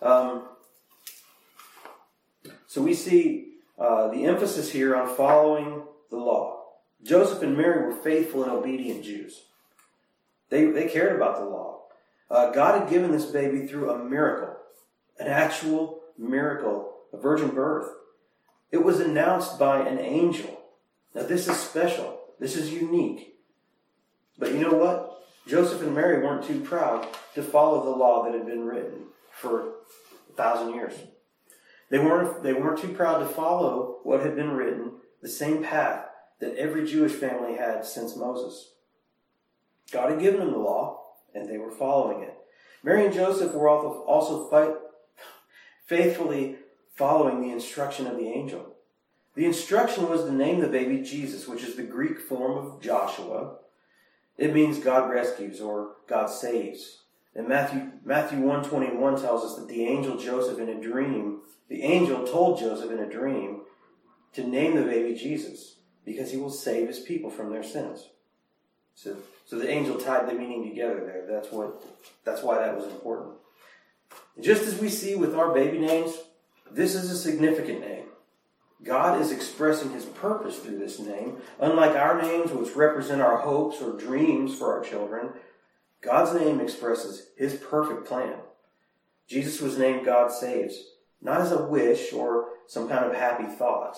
Um, 0.00 0.44
so 2.66 2.82
we 2.82 2.94
see 2.94 3.54
uh, 3.78 4.08
the 4.08 4.24
emphasis 4.24 4.70
here 4.70 4.94
on 4.94 5.14
following 5.14 5.82
the 6.10 6.16
law. 6.16 6.64
Joseph 7.02 7.42
and 7.42 7.56
Mary 7.56 7.86
were 7.86 8.02
faithful 8.02 8.42
and 8.42 8.52
obedient 8.52 9.04
Jews. 9.04 9.44
They, 10.50 10.66
they 10.66 10.88
cared 10.88 11.16
about 11.16 11.38
the 11.38 11.44
law. 11.44 11.82
Uh, 12.30 12.50
God 12.50 12.80
had 12.80 12.90
given 12.90 13.12
this 13.12 13.26
baby 13.26 13.66
through 13.66 13.90
a 13.90 14.04
miracle, 14.04 14.56
an 15.18 15.28
actual 15.28 16.00
miracle, 16.18 16.94
a 17.12 17.16
virgin 17.16 17.50
birth. 17.50 17.88
It 18.70 18.84
was 18.84 19.00
announced 19.00 19.58
by 19.58 19.80
an 19.80 19.98
angel. 19.98 20.60
Now, 21.14 21.22
this 21.22 21.48
is 21.48 21.56
special. 21.56 22.20
This 22.38 22.56
is 22.56 22.72
unique. 22.72 23.36
But 24.38 24.52
you 24.52 24.60
know 24.60 24.74
what? 24.74 25.24
Joseph 25.46 25.80
and 25.80 25.94
Mary 25.94 26.22
weren't 26.22 26.44
too 26.44 26.60
proud 26.60 27.06
to 27.34 27.42
follow 27.42 27.82
the 27.84 27.96
law 27.96 28.24
that 28.24 28.34
had 28.34 28.46
been 28.46 28.64
written 28.64 29.06
for 29.38 29.60
a 30.30 30.32
thousand 30.36 30.74
years. 30.74 30.94
They 31.90 31.98
weren't, 31.98 32.42
they 32.42 32.52
weren't 32.52 32.80
too 32.80 32.92
proud 32.92 33.18
to 33.18 33.26
follow 33.26 33.98
what 34.02 34.20
had 34.20 34.36
been 34.36 34.50
written, 34.50 34.92
the 35.22 35.28
same 35.28 35.62
path 35.62 36.04
that 36.40 36.56
every 36.56 36.86
Jewish 36.86 37.12
family 37.12 37.56
had 37.56 37.84
since 37.84 38.16
Moses. 38.16 38.72
God 39.90 40.10
had 40.10 40.20
given 40.20 40.40
them 40.40 40.52
the 40.52 40.58
law, 40.58 41.00
and 41.34 41.48
they 41.48 41.58
were 41.58 41.70
following 41.70 42.22
it. 42.22 42.34
Mary 42.82 43.04
and 43.04 43.14
Joseph 43.14 43.54
were 43.54 43.68
also, 43.68 44.48
fight, 44.48 44.74
faithfully 45.86 46.56
following 46.94 47.40
the 47.40 47.52
instruction 47.52 48.06
of 48.06 48.16
the 48.16 48.28
angel. 48.28 48.74
The 49.34 49.46
instruction 49.46 50.08
was 50.08 50.24
to 50.24 50.32
name 50.32 50.60
the 50.60 50.68
baby 50.68 51.00
Jesus, 51.02 51.48
which 51.48 51.62
is 51.62 51.76
the 51.76 51.82
Greek 51.82 52.20
form 52.20 52.58
of 52.58 52.80
Joshua. 52.82 53.56
It 54.36 54.54
means 54.54 54.78
God 54.78 55.10
rescues 55.10 55.60
or 55.60 55.96
God 56.06 56.26
saves. 56.26 57.02
And 57.38 57.46
Matthew 57.46 57.92
Matthew 58.04 58.40
121 58.40 59.20
tells 59.20 59.44
us 59.44 59.56
that 59.56 59.68
the 59.68 59.84
angel 59.86 60.18
Joseph 60.18 60.58
in 60.58 60.68
a 60.68 60.80
dream, 60.80 61.38
the 61.68 61.84
angel 61.84 62.26
told 62.26 62.58
Joseph 62.58 62.90
in 62.90 62.98
a 62.98 63.08
dream 63.08 63.60
to 64.32 64.44
name 64.44 64.74
the 64.74 64.82
baby 64.82 65.14
Jesus 65.16 65.76
because 66.04 66.32
he 66.32 66.36
will 66.36 66.50
save 66.50 66.88
his 66.88 66.98
people 66.98 67.30
from 67.30 67.52
their 67.52 67.62
sins. 67.62 68.08
So, 68.96 69.16
so 69.46 69.56
the 69.56 69.70
angel 69.70 69.98
tied 69.98 70.28
the 70.28 70.34
meaning 70.34 70.68
together 70.68 70.98
there. 70.98 71.26
That's 71.30 71.52
what 71.52 71.84
that's 72.24 72.42
why 72.42 72.58
that 72.58 72.76
was 72.76 72.86
important. 72.86 73.36
Just 74.40 74.64
as 74.64 74.80
we 74.80 74.88
see 74.88 75.14
with 75.14 75.36
our 75.36 75.54
baby 75.54 75.78
names, 75.78 76.18
this 76.72 76.96
is 76.96 77.08
a 77.08 77.16
significant 77.16 77.80
name. 77.80 78.06
God 78.82 79.20
is 79.20 79.30
expressing 79.30 79.92
his 79.92 80.06
purpose 80.06 80.58
through 80.58 80.78
this 80.78 80.98
name. 80.98 81.36
Unlike 81.60 81.94
our 81.94 82.20
names, 82.20 82.50
which 82.50 82.74
represent 82.74 83.20
our 83.22 83.38
hopes 83.38 83.80
or 83.80 83.96
dreams 83.96 84.56
for 84.56 84.76
our 84.76 84.84
children, 84.84 85.30
God's 86.00 86.38
name 86.38 86.60
expresses 86.60 87.28
his 87.36 87.54
perfect 87.54 88.06
plan. 88.06 88.36
Jesus 89.26 89.60
was 89.60 89.78
named 89.78 90.06
God 90.06 90.30
Saves, 90.30 90.92
not 91.20 91.40
as 91.40 91.52
a 91.52 91.64
wish 91.64 92.12
or 92.12 92.50
some 92.66 92.88
kind 92.88 93.04
of 93.04 93.14
happy 93.14 93.44
thought. 93.44 93.96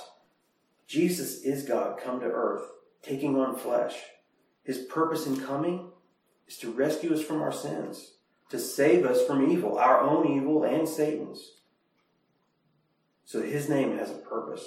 Jesus 0.86 1.42
is 1.42 1.64
God 1.64 2.00
come 2.02 2.20
to 2.20 2.26
earth, 2.26 2.64
taking 3.02 3.36
on 3.36 3.56
flesh. 3.56 3.94
His 4.64 4.78
purpose 4.78 5.26
in 5.26 5.40
coming 5.40 5.90
is 6.48 6.56
to 6.58 6.72
rescue 6.72 7.14
us 7.14 7.22
from 7.22 7.42
our 7.42 7.52
sins, 7.52 8.14
to 8.48 8.58
save 8.58 9.04
us 9.04 9.24
from 9.24 9.50
evil, 9.50 9.78
our 9.78 10.00
own 10.00 10.36
evil 10.36 10.64
and 10.64 10.88
Satan's. 10.88 11.52
So 13.24 13.42
his 13.42 13.68
name 13.68 13.96
has 13.98 14.10
a 14.10 14.14
purpose. 14.14 14.64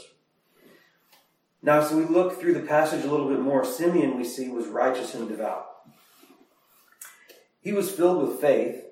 Now, 1.61 1.81
as 1.81 1.91
we 1.91 2.05
look 2.05 2.39
through 2.39 2.53
the 2.53 2.61
passage 2.61 3.03
a 3.03 3.09
little 3.09 3.27
bit 3.27 3.39
more, 3.39 3.65
Simeon 3.65 4.17
we 4.17 4.23
see 4.23 4.49
was 4.49 4.67
righteous 4.67 5.15
and 5.15 5.27
devout. 5.27 5.72
He 7.63 7.71
was 7.71 7.89
filled 7.89 8.27
with 8.27 8.41
faith, 8.41 8.83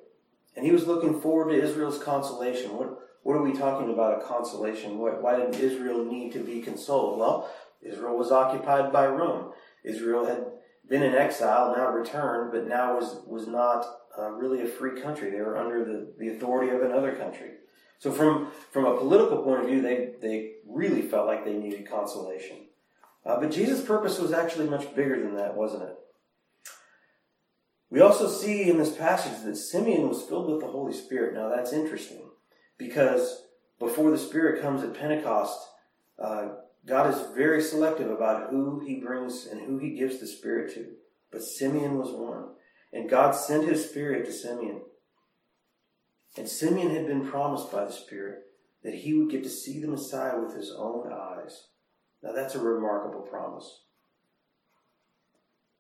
and 0.56 0.66
he 0.66 0.72
was 0.72 0.88
looking 0.88 1.20
forward 1.20 1.52
to 1.52 1.62
Israel's 1.62 2.02
consolation. 2.02 2.78
What, 2.78 2.98
what 3.24 3.36
are 3.36 3.44
we 3.44 3.54
talking 3.54 3.92
about 3.92 4.18
a 4.18 4.26
consolation? 4.26 4.98
Why 4.98 5.36
did 5.36 5.56
Israel 5.56 6.06
need 6.06 6.32
to 6.34 6.40
be 6.40 6.62
consoled? 6.62 7.20
Well, 7.20 7.52
Israel 7.82 8.18
was 8.18 8.32
occupied 8.32 8.94
by 8.94 9.08
Rome. 9.08 9.52
Israel 9.84 10.26
had 10.26 10.46
been 10.88 11.04
in 11.04 11.14
exile, 11.14 11.74
now 11.76 11.92
returned, 11.92 12.54
but 12.54 12.68
now 12.68 12.96
was, 12.96 13.22
was 13.28 13.46
not 13.48 13.86
uh, 14.18 14.30
really 14.30 14.62
a 14.62 14.68
free 14.68 15.02
country. 15.02 15.30
They 15.30 15.42
were 15.42 15.58
under 15.58 15.84
the, 15.84 16.14
the 16.18 16.30
authority 16.30 16.72
of 16.72 16.82
another 16.82 17.14
country. 17.16 17.52
So 18.00 18.12
from, 18.12 18.52
from 18.72 18.86
a 18.86 18.98
political 18.98 19.44
point 19.44 19.62
of 19.62 19.68
view, 19.68 19.82
they, 19.82 20.14
they 20.22 20.54
really 20.68 21.02
felt 21.02 21.28
like 21.28 21.44
they 21.44 21.54
needed 21.54 21.90
consolation. 21.90 22.58
Uh, 23.26 23.40
but 23.40 23.52
Jesus' 23.52 23.86
purpose 23.86 24.18
was 24.18 24.32
actually 24.32 24.70
much 24.70 24.96
bigger 24.96 25.20
than 25.20 25.36
that, 25.36 25.56
wasn't 25.56 25.84
it? 25.84 25.96
We 27.92 28.00
also 28.00 28.30
see 28.30 28.70
in 28.70 28.78
this 28.78 28.96
passage 28.96 29.44
that 29.44 29.58
Simeon 29.58 30.08
was 30.08 30.24
filled 30.24 30.50
with 30.50 30.62
the 30.62 30.72
Holy 30.72 30.94
Spirit. 30.94 31.36
Now 31.36 31.50
that's 31.50 31.74
interesting 31.74 32.30
because 32.78 33.44
before 33.80 34.12
the 34.12 34.18
Spirit 34.18 34.62
comes 34.62 34.82
at 34.82 34.94
Pentecost, 34.94 35.60
uh, 36.18 36.48
God 36.86 37.14
is 37.14 37.36
very 37.36 37.62
selective 37.62 38.10
about 38.10 38.50
who 38.50 38.80
he 38.80 39.02
brings 39.02 39.46
and 39.46 39.60
who 39.60 39.78
he 39.78 39.98
gives 39.98 40.20
the 40.20 40.26
Spirit 40.26 40.74
to. 40.76 40.94
But 41.32 41.44
Simeon 41.44 41.98
was 41.98 42.12
one. 42.12 42.56
And 42.94 43.10
God 43.10 43.32
sent 43.32 43.68
his 43.68 43.88
Spirit 43.90 44.26
to 44.26 44.32
Simeon. 44.32 44.82
And 46.38 46.48
Simeon 46.48 46.96
had 46.96 47.08
been 47.08 47.28
promised 47.28 47.72
by 47.72 47.84
the 47.84 47.92
Spirit 47.92 48.40
that 48.84 48.96
he 48.96 49.14
would 49.14 49.30
get 49.30 49.44
to 49.44 49.50
see 49.50 49.82
the 49.82 49.88
Messiah 49.88 50.40
with 50.40 50.56
his 50.56 50.74
own 50.78 51.12
eyes. 51.12 51.68
Now 52.24 52.32
that's 52.32 52.56
a 52.56 52.60
remarkable 52.60 53.22
promise. 53.22 53.82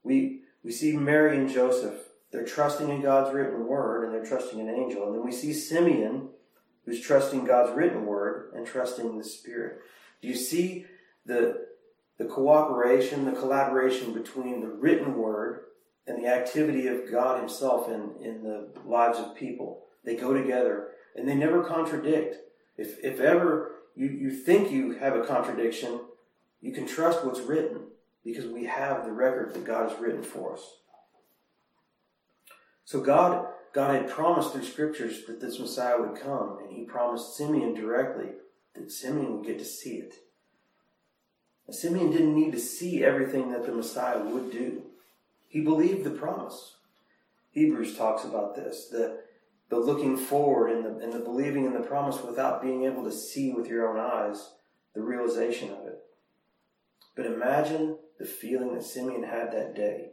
We, 0.03 0.41
we 0.63 0.71
see 0.71 0.95
Mary 0.95 1.37
and 1.37 1.49
Joseph, 1.49 1.95
they're 2.31 2.45
trusting 2.45 2.89
in 2.89 3.01
God's 3.01 3.33
written 3.33 3.67
word 3.67 4.05
and 4.05 4.13
they're 4.13 4.25
trusting 4.25 4.59
an 4.59 4.69
angel. 4.69 5.05
And 5.05 5.15
then 5.15 5.25
we 5.25 5.31
see 5.31 5.53
Simeon, 5.53 6.29
who's 6.85 7.01
trusting 7.01 7.45
God's 7.45 7.75
written 7.75 8.05
word 8.05 8.51
and 8.55 8.65
trusting 8.65 9.17
the 9.17 9.23
Spirit. 9.23 9.79
Do 10.21 10.27
you 10.27 10.35
see 10.35 10.85
the, 11.25 11.67
the 12.17 12.25
cooperation, 12.25 13.25
the 13.25 13.31
collaboration 13.31 14.13
between 14.13 14.61
the 14.61 14.67
written 14.67 15.15
word 15.15 15.65
and 16.07 16.23
the 16.23 16.27
activity 16.27 16.87
of 16.87 17.11
God 17.11 17.39
Himself 17.39 17.89
in, 17.89 18.11
in 18.21 18.43
the 18.43 18.69
lives 18.85 19.19
of 19.19 19.35
people? 19.35 19.85
They 20.03 20.15
go 20.15 20.33
together 20.33 20.89
and 21.15 21.27
they 21.27 21.35
never 21.35 21.63
contradict. 21.63 22.37
If, 22.77 23.03
if 23.03 23.19
ever 23.19 23.73
you, 23.95 24.07
you 24.07 24.31
think 24.31 24.71
you 24.71 24.93
have 24.93 25.15
a 25.15 25.25
contradiction, 25.25 26.01
you 26.61 26.71
can 26.71 26.87
trust 26.87 27.25
what's 27.25 27.41
written 27.41 27.87
because 28.23 28.45
we 28.45 28.65
have 28.65 29.05
the 29.05 29.11
record 29.11 29.53
that 29.53 29.65
God 29.65 29.89
has 29.89 29.99
written 29.99 30.23
for 30.23 30.53
us. 30.53 30.61
So 32.85 33.01
God, 33.01 33.47
God 33.73 33.95
had 33.95 34.09
promised 34.09 34.53
through 34.53 34.65
scriptures 34.65 35.25
that 35.25 35.39
this 35.39 35.59
Messiah 35.59 35.99
would 35.99 36.19
come, 36.19 36.59
and 36.61 36.71
he 36.75 36.83
promised 36.83 37.35
Simeon 37.35 37.73
directly 37.73 38.29
that 38.75 38.91
Simeon 38.91 39.37
would 39.37 39.45
get 39.45 39.59
to 39.59 39.65
see 39.65 39.95
it. 39.95 40.13
Now, 41.67 41.73
Simeon 41.73 42.11
didn't 42.11 42.35
need 42.35 42.51
to 42.51 42.59
see 42.59 43.03
everything 43.03 43.51
that 43.51 43.65
the 43.65 43.71
Messiah 43.71 44.19
would 44.19 44.51
do. 44.51 44.83
He 45.47 45.61
believed 45.61 46.03
the 46.03 46.11
promise. 46.11 46.75
Hebrews 47.51 47.97
talks 47.97 48.23
about 48.23 48.55
this, 48.55 48.87
the, 48.89 49.19
the 49.69 49.77
looking 49.77 50.15
forward 50.15 50.71
and 50.71 50.85
the, 50.85 51.03
and 51.03 51.13
the 51.13 51.19
believing 51.19 51.65
in 51.65 51.73
the 51.73 51.79
promise 51.79 52.21
without 52.21 52.61
being 52.61 52.83
able 52.83 53.03
to 53.03 53.11
see 53.11 53.51
with 53.51 53.67
your 53.67 53.89
own 53.89 53.99
eyes 53.99 54.51
the 54.93 55.01
realization 55.01 55.69
of 55.71 55.85
it. 55.85 55.99
But 57.15 57.25
imagine 57.25 57.97
the 58.21 58.27
feeling 58.27 58.73
that 58.75 58.83
Simeon 58.83 59.23
had 59.23 59.51
that 59.51 59.75
day. 59.75 60.09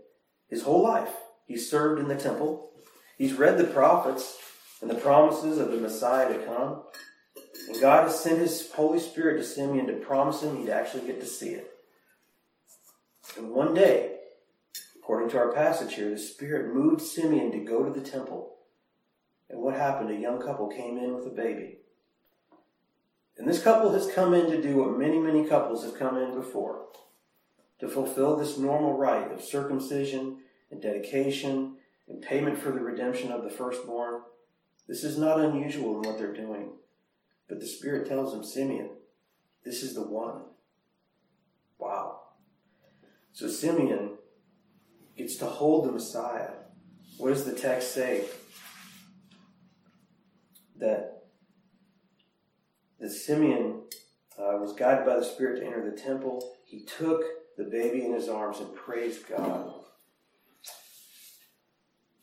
His 0.48 0.62
whole 0.62 0.82
life, 0.82 1.12
he 1.46 1.58
served 1.58 2.00
in 2.00 2.08
the 2.08 2.16
temple. 2.16 2.70
He's 3.18 3.34
read 3.34 3.58
the 3.58 3.64
prophets 3.64 4.38
and 4.80 4.90
the 4.90 4.94
promises 4.94 5.58
of 5.58 5.70
the 5.70 5.76
Messiah 5.76 6.32
to 6.32 6.44
come. 6.46 6.82
And 7.68 7.80
God 7.80 8.04
has 8.04 8.18
sent 8.18 8.38
His 8.38 8.72
Holy 8.72 8.98
Spirit 8.98 9.36
to 9.36 9.44
Simeon 9.44 9.86
to 9.88 9.92
promise 9.94 10.42
him 10.42 10.56
he'd 10.56 10.70
actually 10.70 11.06
get 11.06 11.20
to 11.20 11.26
see 11.26 11.50
it. 11.50 11.70
And 13.36 13.50
one 13.50 13.74
day, 13.74 14.16
according 14.96 15.28
to 15.30 15.38
our 15.38 15.52
passage 15.52 15.94
here, 15.94 16.08
the 16.08 16.18
Spirit 16.18 16.74
moved 16.74 17.02
Simeon 17.02 17.52
to 17.52 17.58
go 17.58 17.84
to 17.84 17.90
the 17.90 18.08
temple 18.08 18.54
and 19.50 19.60
what 19.60 19.74
happened? 19.74 20.10
A 20.10 20.14
young 20.14 20.40
couple 20.40 20.68
came 20.68 20.98
in 20.98 21.14
with 21.14 21.26
a 21.26 21.30
baby. 21.30 21.78
And 23.38 23.48
this 23.48 23.62
couple 23.62 23.92
has 23.92 24.10
come 24.12 24.34
in 24.34 24.50
to 24.50 24.60
do 24.60 24.76
what 24.76 24.98
many, 24.98 25.18
many 25.18 25.46
couples 25.46 25.84
have 25.84 25.98
come 25.98 26.18
in 26.18 26.34
before 26.34 26.88
to 27.80 27.88
fulfill 27.88 28.36
this 28.36 28.58
normal 28.58 28.96
rite 28.96 29.32
of 29.32 29.42
circumcision 29.42 30.38
and 30.70 30.82
dedication 30.82 31.76
and 32.08 32.22
payment 32.22 32.58
for 32.58 32.70
the 32.70 32.80
redemption 32.80 33.30
of 33.30 33.44
the 33.44 33.50
firstborn. 33.50 34.22
This 34.86 35.04
is 35.04 35.18
not 35.18 35.40
unusual 35.40 35.96
in 35.96 36.08
what 36.08 36.18
they're 36.18 36.34
doing. 36.34 36.70
But 37.48 37.60
the 37.60 37.66
Spirit 37.66 38.08
tells 38.08 38.32
them, 38.32 38.44
Simeon, 38.44 38.90
this 39.64 39.82
is 39.82 39.94
the 39.94 40.02
one. 40.02 40.42
Wow. 41.78 42.20
So 43.32 43.48
Simeon 43.48 44.16
gets 45.16 45.36
to 45.36 45.46
hold 45.46 45.86
the 45.86 45.92
Messiah. 45.92 46.50
What 47.16 47.30
does 47.30 47.44
the 47.44 47.54
text 47.54 47.94
say? 47.94 48.24
that 50.78 51.22
that 53.00 53.10
Simeon 53.10 53.82
uh, 54.38 54.58
was 54.58 54.72
guided 54.72 55.06
by 55.06 55.16
the 55.16 55.24
Spirit 55.24 55.60
to 55.60 55.66
enter 55.66 55.88
the 55.88 55.96
temple. 55.96 56.54
He 56.64 56.84
took 56.84 57.22
the 57.58 57.64
baby 57.64 58.04
in 58.04 58.12
his 58.14 58.28
arms 58.28 58.60
and 58.60 58.74
praised 58.74 59.28
God. 59.28 59.74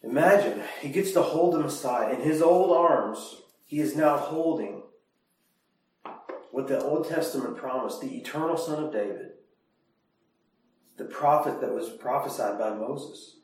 Imagine, 0.01 0.63
he 0.81 0.89
gets 0.89 1.11
to 1.11 1.21
hold 1.21 1.53
the 1.53 1.59
Messiah. 1.59 2.13
In 2.13 2.21
his 2.21 2.41
old 2.41 2.75
arms, 2.75 3.41
he 3.65 3.79
is 3.79 3.97
now 3.97 4.17
holding 4.17 4.83
what 6.51 6.67
the 6.69 6.81
Old 6.81 7.09
Testament 7.09 7.57
promised 7.57 7.99
the 7.99 8.15
eternal 8.15 8.55
Son 8.55 8.81
of 8.81 8.93
David, 8.93 9.31
the 10.97 11.05
prophet 11.05 11.59
that 11.59 11.73
was 11.73 11.89
prophesied 11.89 12.57
by 12.57 12.69
Moses, 12.69 13.35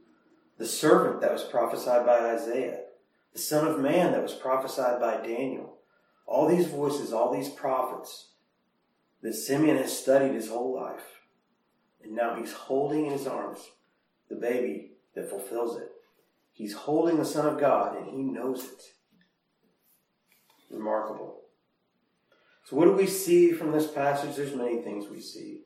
the 0.57 0.65
servant 0.65 1.19
that 1.19 1.33
was 1.33 1.43
prophesied 1.43 2.05
by 2.05 2.19
Isaiah, 2.19 2.83
the 3.33 3.39
Son 3.39 3.67
of 3.67 3.79
Man 3.79 4.13
that 4.13 4.24
was 4.24 4.33
prophesied 4.33 5.01
by 5.01 5.17
Daniel. 5.17 5.79
All 6.25 6.48
these 6.48 6.67
voices, 6.67 7.12
all 7.12 7.33
these 7.33 7.50
prophets 7.50 8.29
that 9.21 9.33
Simeon 9.33 9.75
has 9.75 9.98
studied 9.98 10.33
his 10.33 10.48
whole 10.48 10.74
life. 10.74 11.20
And 12.03 12.15
now 12.15 12.36
he's 12.36 12.53
holding 12.53 13.05
in 13.05 13.12
his 13.12 13.27
arms 13.27 13.60
the 14.29 14.36
baby 14.36 14.91
that 15.15 15.29
fulfills 15.29 15.77
it. 15.77 15.91
He's 16.53 16.74
holding 16.74 17.17
the 17.17 17.25
Son 17.25 17.46
of 17.46 17.60
God 17.60 17.98
and 17.98 18.08
he 18.08 18.17
knows 18.17 18.63
it. 18.63 18.81
Remarkable. 20.70 21.41
So, 22.63 22.75
what 22.75 22.86
do 22.86 22.93
we 22.93 23.08
see 23.08 23.51
from 23.51 23.72
this 23.72 23.88
passage? 23.88 24.36
There's 24.36 24.55
many 24.55 24.77
things 24.81 25.10
we 25.10 25.20
see. 25.20 25.62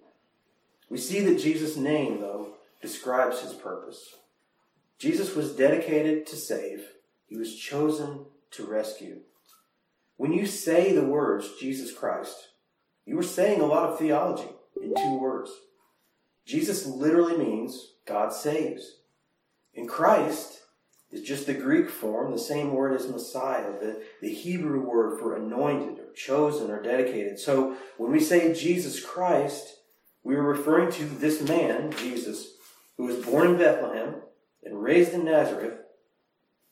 We 0.89 0.97
see 0.97 1.19
that 1.21 1.39
Jesus' 1.39 1.77
name, 1.77 2.21
though, 2.21 2.53
describes 2.81 3.41
his 3.41 3.53
purpose. 3.53 4.15
Jesus 4.97 5.35
was 5.35 5.55
dedicated 5.55 6.25
to 6.27 6.35
save, 6.35 6.87
he 7.27 7.37
was 7.37 7.55
chosen 7.55 8.25
to 8.51 8.65
rescue. 8.65 9.19
When 10.17 10.31
you 10.31 10.45
say 10.45 10.93
the 10.93 11.03
words 11.03 11.49
Jesus 11.59 11.91
Christ, 11.91 12.49
you 13.05 13.19
are 13.19 13.23
saying 13.23 13.59
a 13.59 13.65
lot 13.65 13.89
of 13.89 13.99
theology 13.99 14.49
in 14.81 14.93
two 14.95 15.19
words. 15.19 15.51
Jesus 16.45 16.85
literally 16.85 17.37
means 17.37 17.93
God 18.07 18.31
saves. 18.31 18.97
And 19.75 19.89
Christ 19.89 20.61
is 21.11 21.21
just 21.21 21.47
the 21.47 21.53
Greek 21.53 21.89
form, 21.89 22.31
the 22.31 22.39
same 22.39 22.73
word 22.73 22.93
as 22.93 23.07
Messiah, 23.07 23.71
the, 23.79 24.03
the 24.21 24.33
Hebrew 24.33 24.81
word 24.81 25.19
for 25.19 25.35
anointed 25.35 25.99
or 25.99 26.13
chosen 26.13 26.69
or 26.69 26.81
dedicated. 26.81 27.39
So 27.39 27.75
when 27.97 28.11
we 28.11 28.19
say 28.19 28.53
Jesus 28.53 29.03
Christ, 29.03 29.77
we 30.23 30.35
are 30.35 30.43
referring 30.43 30.91
to 30.93 31.05
this 31.05 31.41
man, 31.41 31.91
Jesus, 31.91 32.55
who 32.97 33.05
was 33.05 33.25
born 33.25 33.51
in 33.51 33.57
Bethlehem 33.57 34.15
and 34.63 34.81
raised 34.81 35.13
in 35.13 35.25
Nazareth. 35.25 35.79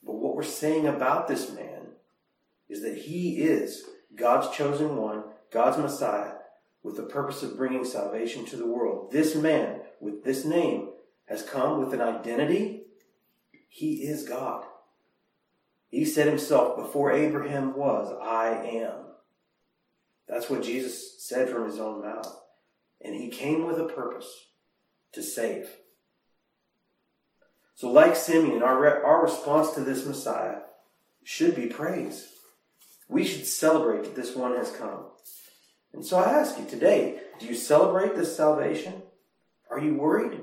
But 0.03 0.15
what 0.15 0.36
we're 0.36 0.44
saying 0.44 0.88
about 0.88 1.27
this 1.27 1.51
man 1.51 1.82
is 2.68 2.82
that 2.82 2.98
he 2.98 3.38
is 3.38 3.84
God's 4.15 4.56
chosen 4.56 4.98
one, 4.98 5.24
God's 5.51 5.77
Messiah, 5.77 6.34
with 6.83 6.97
the 6.97 7.03
purpose 7.03 7.41
of 7.41 7.57
bringing 7.57 7.85
salvation 7.85 8.45
to 8.45 8.57
the 8.57 8.67
world. 8.67 9.11
This 9.11 9.35
man 9.35 9.79
with 9.99 10.23
this 10.23 10.45
name 10.45 10.89
has 11.25 11.41
come 11.41 11.79
with 11.79 11.93
an 11.93 12.01
identity. 12.01 12.83
He 13.69 14.03
is 14.03 14.27
God. 14.27 14.65
He 15.89 16.05
said 16.05 16.27
himself, 16.27 16.75
Before 16.75 17.11
Abraham 17.11 17.75
was, 17.75 18.13
I 18.21 18.49
am. 18.49 19.05
That's 20.27 20.49
what 20.49 20.63
Jesus 20.63 21.23
said 21.23 21.49
from 21.49 21.65
his 21.65 21.79
own 21.79 22.01
mouth. 22.01 22.41
And 23.01 23.15
he 23.15 23.29
came 23.29 23.65
with 23.65 23.79
a 23.79 23.85
purpose 23.85 24.27
to 25.13 25.21
save. 25.21 25.69
So, 27.75 27.91
like 27.91 28.15
Simeon, 28.15 28.63
our, 28.63 28.79
re- 28.79 29.01
our 29.03 29.21
response 29.23 29.71
to 29.71 29.81
this 29.81 30.05
Messiah 30.05 30.59
should 31.23 31.55
be 31.55 31.67
praise. 31.67 32.27
We 33.09 33.25
should 33.25 33.45
celebrate 33.45 34.03
that 34.03 34.15
this 34.15 34.35
one 34.35 34.55
has 34.55 34.71
come. 34.71 35.05
And 35.93 36.05
so 36.05 36.17
I 36.17 36.31
ask 36.31 36.57
you 36.57 36.65
today 36.65 37.19
do 37.39 37.45
you 37.45 37.55
celebrate 37.55 38.15
this 38.15 38.35
salvation? 38.35 39.03
Are 39.69 39.79
you 39.79 39.95
worried? 39.95 40.39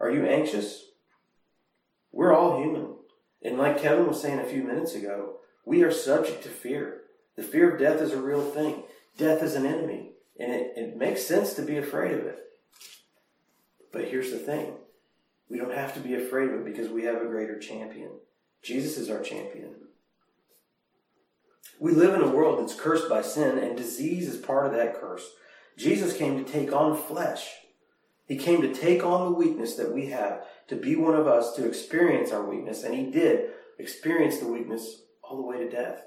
Are 0.00 0.10
you 0.10 0.24
anxious? 0.26 0.84
We're 2.12 2.34
all 2.34 2.62
human. 2.62 2.94
And 3.42 3.58
like 3.58 3.80
Kevin 3.80 4.06
was 4.06 4.20
saying 4.20 4.38
a 4.38 4.44
few 4.44 4.62
minutes 4.62 4.94
ago, 4.94 5.36
we 5.64 5.82
are 5.82 5.92
subject 5.92 6.42
to 6.42 6.48
fear. 6.48 7.02
The 7.36 7.42
fear 7.42 7.72
of 7.72 7.80
death 7.80 8.00
is 8.00 8.12
a 8.12 8.20
real 8.20 8.42
thing. 8.42 8.82
Death 9.16 9.42
is 9.42 9.54
an 9.54 9.66
enemy. 9.66 10.12
And 10.38 10.52
it, 10.52 10.72
it 10.76 10.96
makes 10.96 11.24
sense 11.24 11.54
to 11.54 11.62
be 11.62 11.76
afraid 11.76 12.12
of 12.12 12.26
it. 12.26 12.38
But 13.92 14.08
here's 14.08 14.30
the 14.30 14.38
thing 14.38 14.74
we 15.48 15.58
don't 15.58 15.74
have 15.74 15.94
to 15.94 16.00
be 16.00 16.14
afraid 16.14 16.50
of 16.50 16.60
it 16.60 16.64
because 16.64 16.88
we 16.88 17.04
have 17.04 17.22
a 17.22 17.26
greater 17.26 17.58
champion. 17.58 18.10
Jesus 18.62 18.98
is 18.98 19.10
our 19.10 19.22
champion. 19.22 19.74
We 21.78 21.92
live 21.92 22.14
in 22.14 22.22
a 22.22 22.30
world 22.30 22.60
that's 22.60 22.78
cursed 22.78 23.08
by 23.08 23.22
sin, 23.22 23.58
and 23.58 23.76
disease 23.76 24.28
is 24.28 24.40
part 24.40 24.66
of 24.66 24.72
that 24.72 24.98
curse. 25.00 25.30
Jesus 25.76 26.16
came 26.16 26.42
to 26.42 26.50
take 26.50 26.72
on 26.72 26.96
flesh. 26.96 27.48
He 28.26 28.36
came 28.36 28.62
to 28.62 28.74
take 28.74 29.04
on 29.04 29.26
the 29.26 29.38
weakness 29.38 29.76
that 29.76 29.92
we 29.92 30.06
have, 30.06 30.42
to 30.68 30.76
be 30.76 30.96
one 30.96 31.14
of 31.14 31.26
us, 31.26 31.54
to 31.54 31.66
experience 31.66 32.32
our 32.32 32.44
weakness, 32.44 32.82
and 32.82 32.94
he 32.94 33.10
did 33.10 33.50
experience 33.78 34.38
the 34.38 34.48
weakness 34.48 35.02
all 35.22 35.36
the 35.36 35.42
way 35.42 35.58
to 35.58 35.70
death. 35.70 36.02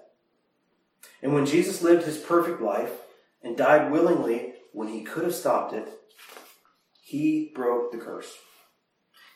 And 1.22 1.34
when 1.34 1.46
Jesus 1.46 1.82
lived 1.82 2.06
his 2.06 2.18
perfect 2.18 2.62
life 2.62 2.94
and 3.44 3.56
died 3.56 3.92
willingly 3.92 4.54
when 4.74 4.88
he 4.88 5.04
could 5.04 5.24
have 5.24 5.36
stopped 5.36 5.74
it, 5.74 5.88
he 7.02 7.52
broke 7.56 7.92
the 7.92 7.98
curse. 7.98 8.34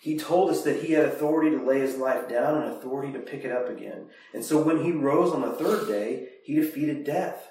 He 0.03 0.17
told 0.17 0.49
us 0.49 0.63
that 0.63 0.83
he 0.83 0.91
had 0.91 1.05
authority 1.05 1.51
to 1.51 1.63
lay 1.63 1.79
his 1.79 1.95
life 1.95 2.27
down 2.27 2.61
and 2.61 2.73
authority 2.73 3.13
to 3.13 3.19
pick 3.19 3.45
it 3.45 3.53
up 3.53 3.69
again. 3.69 4.07
And 4.33 4.43
so 4.43 4.61
when 4.61 4.83
he 4.83 4.91
rose 4.91 5.31
on 5.31 5.39
the 5.39 5.53
third 5.53 5.87
day, 5.87 6.27
he 6.43 6.55
defeated 6.55 7.05
death. 7.05 7.47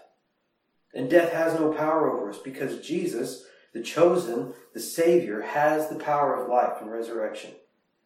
And 0.93 1.09
death 1.09 1.33
has 1.33 1.59
no 1.59 1.73
power 1.73 2.11
over 2.11 2.29
us 2.29 2.37
because 2.37 2.87
Jesus, 2.87 3.47
the 3.73 3.81
chosen, 3.81 4.53
the 4.75 4.81
Savior, 4.81 5.41
has 5.41 5.89
the 5.89 5.95
power 5.95 6.35
of 6.35 6.51
life 6.51 6.75
and 6.83 6.93
resurrection. 6.93 7.53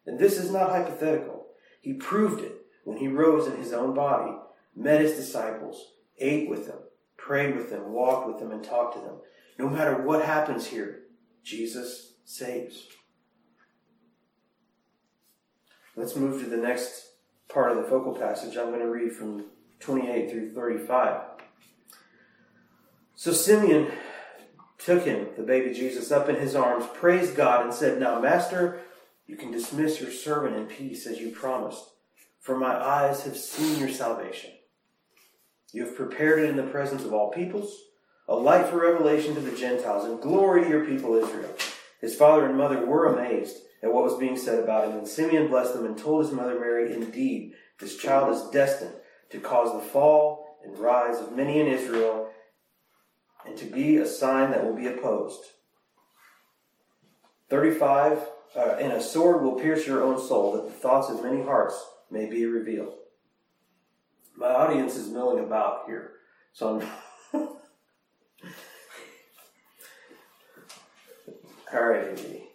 And 0.05 0.17
this 0.17 0.37
is 0.37 0.49
not 0.49 0.69
hypothetical. 0.69 1.47
He 1.81 1.91
proved 1.91 2.41
it 2.41 2.55
when 2.85 2.99
he 2.99 3.09
rose 3.09 3.47
in 3.47 3.57
his 3.57 3.73
own 3.73 3.93
body, 3.93 4.31
met 4.73 5.01
his 5.01 5.17
disciples, 5.17 5.91
ate 6.19 6.49
with 6.49 6.67
them, 6.67 6.79
prayed 7.17 7.57
with 7.57 7.69
them, 7.69 7.91
walked 7.91 8.29
with 8.29 8.39
them, 8.39 8.51
and 8.51 8.63
talked 8.63 8.95
to 8.95 9.01
them. 9.01 9.17
No 9.59 9.67
matter 9.67 10.01
what 10.01 10.23
happens 10.23 10.67
here, 10.67 10.99
Jesus 11.43 12.13
saves. 12.23 12.87
Let's 15.97 16.15
move 16.15 16.43
to 16.43 16.49
the 16.49 16.57
next 16.57 17.07
part 17.49 17.71
of 17.71 17.77
the 17.77 17.89
focal 17.89 18.13
passage. 18.13 18.55
I'm 18.55 18.67
going 18.67 18.81
to 18.81 18.89
read 18.89 19.13
from 19.13 19.45
28 19.79 20.29
through 20.29 20.53
35. 20.53 21.21
So 23.15 23.33
Simeon 23.33 23.91
took 24.77 25.05
him, 25.05 25.29
the 25.35 25.41
baby 25.41 25.73
Jesus, 25.73 26.11
up 26.11 26.29
in 26.29 26.35
his 26.35 26.55
arms, 26.55 26.85
praised 26.93 27.35
God, 27.35 27.65
and 27.65 27.73
said, 27.73 27.99
Now, 27.99 28.21
Master, 28.21 28.79
you 29.25 29.35
can 29.37 29.51
dismiss 29.51 29.99
your 29.99 30.11
servant 30.11 30.55
in 30.55 30.67
peace 30.67 31.07
as 31.07 31.19
you 31.19 31.31
promised, 31.31 31.83
for 32.39 32.55
my 32.55 32.75
eyes 32.75 33.23
have 33.23 33.35
seen 33.35 33.79
your 33.79 33.89
salvation. 33.89 34.51
You 35.73 35.87
have 35.87 35.95
prepared 35.95 36.43
it 36.43 36.49
in 36.51 36.57
the 36.57 36.63
presence 36.63 37.05
of 37.05 37.13
all 37.13 37.31
peoples, 37.31 37.75
a 38.27 38.35
light 38.35 38.67
for 38.67 38.79
revelation 38.79 39.33
to 39.33 39.41
the 39.41 39.57
Gentiles, 39.57 40.05
and 40.05 40.21
glory 40.21 40.63
to 40.63 40.69
your 40.69 40.85
people 40.85 41.15
Israel. 41.15 41.55
His 42.01 42.15
father 42.15 42.45
and 42.45 42.55
mother 42.55 42.85
were 42.85 43.11
amazed 43.11 43.57
at 43.83 43.93
what 43.93 44.03
was 44.03 44.17
being 44.17 44.37
said 44.37 44.63
about 44.63 44.89
him. 44.89 44.97
And 44.97 45.07
Simeon 45.07 45.47
blessed 45.47 45.73
them 45.73 45.85
and 45.85 45.97
told 45.97 46.25
his 46.25 46.33
mother 46.33 46.59
Mary, 46.59 46.93
Indeed, 46.93 47.53
this 47.79 47.97
child 47.97 48.35
is 48.35 48.49
destined 48.49 48.95
to 49.29 49.39
cause 49.39 49.73
the 49.73 49.87
fall 49.87 50.57
and 50.63 50.77
rise 50.77 51.19
of 51.19 51.35
many 51.35 51.59
in 51.59 51.67
Israel, 51.67 52.29
and 53.45 53.57
to 53.57 53.65
be 53.65 53.97
a 53.97 54.05
sign 54.05 54.51
that 54.51 54.63
will 54.65 54.75
be 54.75 54.87
opposed. 54.87 55.41
35 57.49 58.19
uh, 58.55 58.59
And 58.79 58.93
a 58.93 59.01
sword 59.01 59.41
will 59.43 59.59
pierce 59.59 59.87
your 59.87 60.03
own 60.03 60.19
soul, 60.19 60.53
that 60.53 60.65
the 60.65 60.71
thoughts 60.71 61.09
of 61.09 61.23
many 61.23 61.43
hearts 61.43 61.81
may 62.09 62.29
be 62.29 62.45
revealed. 62.45 62.93
My 64.35 64.47
audience 64.47 64.95
is 64.95 65.09
milling 65.09 65.43
about 65.43 65.83
here, 65.87 66.13
so 66.53 66.79
I'm. 66.79 66.87
All 71.73 71.83
right, 71.83 72.19
Amy. 72.19 72.46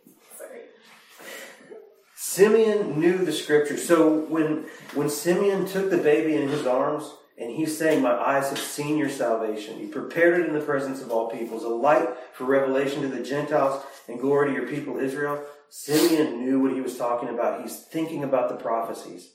Simeon 2.33 2.99
knew 2.99 3.19
the 3.19 3.33
scripture. 3.33 3.77
So 3.77 4.21
when 4.21 4.65
when 4.95 5.11
Simeon 5.11 5.67
took 5.67 5.91
the 5.91 5.99
baby 5.99 6.35
in 6.35 6.49
his 6.49 6.67
arms 6.67 7.13
and 7.39 7.51
he's 7.51 7.77
saying, 7.77 8.01
My 8.01 8.15
eyes 8.15 8.49
have 8.49 8.59
seen 8.59 8.97
your 8.97 9.11
salvation, 9.11 9.79
he 9.79 9.87
prepared 9.87 10.41
it 10.41 10.47
in 10.47 10.55
the 10.55 10.65
presence 10.65 11.03
of 11.03 11.11
all 11.11 11.29
peoples, 11.29 11.63
a 11.63 11.69
light 11.69 12.09
for 12.33 12.45
revelation 12.45 13.03
to 13.03 13.09
the 13.09 13.23
Gentiles 13.23 13.85
and 14.09 14.19
glory 14.19 14.49
to 14.49 14.55
your 14.55 14.67
people 14.67 14.99
Israel. 14.99 15.45
Simeon 15.69 16.41
knew 16.41 16.59
what 16.59 16.73
he 16.73 16.81
was 16.81 16.97
talking 16.97 17.29
about. 17.29 17.61
He's 17.61 17.81
thinking 17.81 18.25
about 18.25 18.49
the 18.49 18.57
prophecies. 18.57 19.33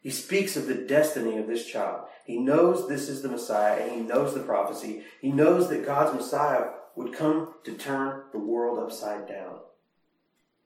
He 0.00 0.10
speaks 0.10 0.56
of 0.56 0.66
the 0.66 0.74
destiny 0.74 1.36
of 1.36 1.46
this 1.46 1.66
child. 1.66 2.06
He 2.24 2.38
knows 2.38 2.88
this 2.88 3.10
is 3.10 3.20
the 3.20 3.28
Messiah 3.28 3.82
and 3.82 3.92
he 3.92 4.00
knows 4.00 4.32
the 4.32 4.40
prophecy. 4.40 5.02
He 5.20 5.30
knows 5.30 5.68
that 5.68 5.84
God's 5.84 6.14
Messiah 6.14 6.70
would 6.96 7.12
come 7.12 7.52
to 7.64 7.74
turn 7.74 8.22
the 8.32 8.38
world 8.38 8.78
upside 8.78 9.28
down. 9.28 9.58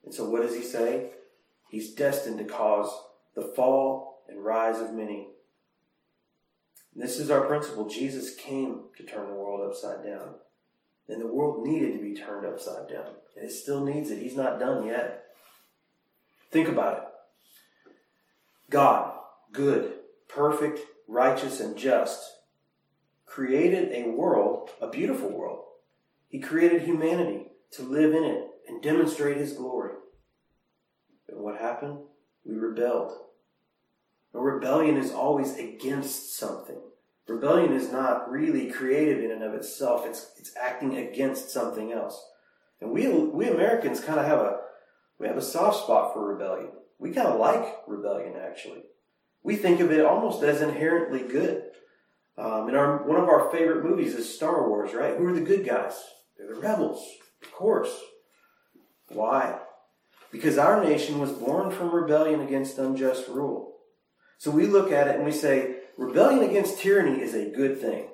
And 0.05 0.15
so 0.15 0.29
what 0.29 0.43
does 0.43 0.55
he 0.55 0.63
say? 0.63 1.11
He's 1.69 1.95
destined 1.95 2.39
to 2.39 2.45
cause 2.45 2.91
the 3.35 3.43
fall 3.43 4.23
and 4.29 4.45
rise 4.45 4.81
of 4.81 4.95
many. 4.95 5.29
This 6.95 7.19
is 7.19 7.31
our 7.31 7.43
principle. 7.43 7.89
Jesus 7.89 8.35
came 8.35 8.85
to 8.97 9.05
turn 9.05 9.29
the 9.29 9.35
world 9.35 9.69
upside 9.69 10.05
down. 10.05 10.35
And 11.09 11.21
the 11.21 11.27
world 11.27 11.67
needed 11.67 11.95
to 11.95 12.03
be 12.03 12.15
turned 12.15 12.47
upside 12.47 12.89
down. 12.89 13.07
And 13.37 13.49
it 13.49 13.53
still 13.53 13.85
needs 13.85 14.11
it. 14.11 14.19
He's 14.19 14.37
not 14.37 14.59
done 14.59 14.87
yet. 14.87 15.25
Think 16.51 16.69
about 16.69 16.99
it. 16.99 17.03
God, 18.71 19.15
good, 19.53 19.93
perfect, 20.29 20.81
righteous, 21.07 21.61
and 21.61 21.77
just, 21.77 22.23
created 23.25 23.91
a 23.93 24.11
world, 24.11 24.71
a 24.81 24.89
beautiful 24.89 25.31
world. 25.31 25.65
He 26.29 26.41
created 26.41 26.83
humanity 26.83 27.47
to 27.73 27.83
live 27.83 28.15
in 28.15 28.25
it 28.25 28.45
and 28.67 28.83
demonstrate 28.83 29.37
His 29.39 29.53
glory. 29.53 29.95
What 31.29 31.61
happened? 31.61 31.99
We 32.45 32.55
rebelled. 32.55 33.13
A 34.35 34.41
rebellion 34.41 34.97
is 34.97 35.13
always 35.13 35.57
against 35.57 36.37
something. 36.37 36.81
Rebellion 37.27 37.73
is 37.73 37.93
not 37.93 38.31
really 38.31 38.71
creative 38.71 39.23
in 39.23 39.31
and 39.31 39.43
of 39.43 39.55
itself. 39.55 40.07
It's 40.07 40.33
it's 40.39 40.57
acting 40.57 40.97
against 40.97 41.51
something 41.51 41.93
else. 41.93 42.25
And 42.81 42.91
we 42.91 43.09
we 43.09 43.49
Americans 43.49 44.01
kind 44.01 44.19
of 44.19 44.27
have 44.27 44.39
a 44.39 44.61
we 45.19 45.27
have 45.27 45.37
a 45.37 45.43
soft 45.43 45.85
spot 45.85 46.13
for 46.13 46.25
rebellion. 46.27 46.71
We 46.99 47.13
kind 47.13 47.29
of 47.29 47.39
like 47.39 47.77
rebellion 47.87 48.35
actually. 48.41 48.83
We 49.43 49.57
think 49.57 49.81
of 49.81 49.93
it 49.93 50.05
almost 50.05 50.43
as 50.43 50.63
inherently 50.63 51.21
good. 51.21 51.65
Um, 52.37 52.69
and 52.69 52.77
our 52.77 53.03
one 53.07 53.21
of 53.21 53.29
our 53.29 53.51
favorite 53.51 53.85
movies 53.85 54.15
is 54.15 54.33
Star 54.33 54.69
Wars, 54.69 54.95
right? 54.95 55.17
Who 55.17 55.27
are 55.27 55.35
the 55.35 55.41
good 55.41 55.67
guys? 55.67 56.01
They're 56.37 56.55
the 56.55 56.61
rebels, 56.61 57.05
of 57.43 57.53
course. 57.53 57.95
Why? 59.09 59.59
Because 60.31 60.59
our 60.59 60.85
nation 60.85 61.19
was 61.19 61.33
born 61.33 61.71
from 61.71 61.95
rebellion 61.95 62.41
against 62.41 62.79
unjust 62.79 63.29
rule. 63.29 63.77
So 64.37 64.51
we 64.51 64.67
look 64.67 64.93
at 64.93 65.09
it 65.09 65.17
and 65.17 65.25
we 65.25 65.33
say, 65.33 65.77
rebellion 65.97 66.49
against 66.49 66.79
tyranny 66.79 67.21
is 67.21 67.35
a 67.35 67.51
good 67.51 67.81
thing. 67.81 68.09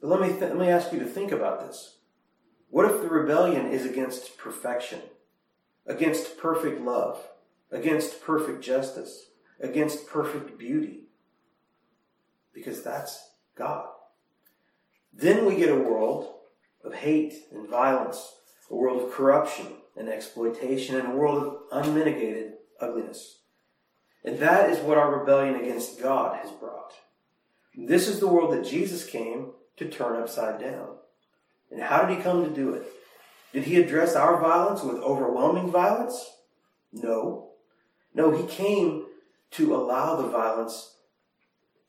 But 0.00 0.08
let 0.08 0.20
me, 0.20 0.28
th- 0.28 0.40
let 0.40 0.56
me 0.56 0.68
ask 0.68 0.92
you 0.92 0.98
to 1.00 1.06
think 1.06 1.32
about 1.32 1.60
this. 1.60 1.96
What 2.70 2.90
if 2.90 3.00
the 3.00 3.08
rebellion 3.08 3.66
is 3.66 3.84
against 3.84 4.38
perfection, 4.38 5.00
against 5.86 6.38
perfect 6.38 6.80
love, 6.80 7.18
against 7.72 8.22
perfect 8.22 8.62
justice, 8.62 9.30
against 9.60 10.06
perfect 10.06 10.56
beauty? 10.56 11.08
Because 12.54 12.82
that's 12.82 13.30
God. 13.56 13.88
Then 15.12 15.44
we 15.44 15.56
get 15.56 15.68
a 15.68 15.74
world 15.74 16.32
of 16.84 16.94
hate 16.94 17.34
and 17.52 17.68
violence, 17.68 18.36
a 18.70 18.74
world 18.74 19.02
of 19.02 19.12
corruption 19.12 19.66
and 19.96 20.08
exploitation, 20.08 20.96
and 20.96 21.08
a 21.08 21.16
world 21.16 21.42
of 21.42 21.86
unmitigated 21.86 22.52
ugliness. 22.80 23.40
And 24.24 24.38
that 24.38 24.70
is 24.70 24.78
what 24.78 24.98
our 24.98 25.18
rebellion 25.18 25.56
against 25.56 26.00
God 26.00 26.38
has 26.42 26.50
brought. 26.52 26.92
This 27.76 28.08
is 28.08 28.20
the 28.20 28.28
world 28.28 28.52
that 28.52 28.68
Jesus 28.68 29.04
came 29.04 29.52
to 29.76 29.88
turn 29.88 30.20
upside 30.20 30.60
down. 30.60 30.96
And 31.70 31.82
how 31.82 32.04
did 32.04 32.16
he 32.16 32.22
come 32.22 32.44
to 32.44 32.50
do 32.50 32.74
it? 32.74 32.84
Did 33.52 33.64
he 33.64 33.80
address 33.80 34.14
our 34.14 34.40
violence 34.40 34.82
with 34.82 35.02
overwhelming 35.02 35.70
violence? 35.70 36.30
No. 36.92 37.50
No, 38.14 38.30
he 38.30 38.46
came 38.46 39.06
to 39.52 39.74
allow 39.74 40.16
the 40.16 40.28
violence 40.28 40.94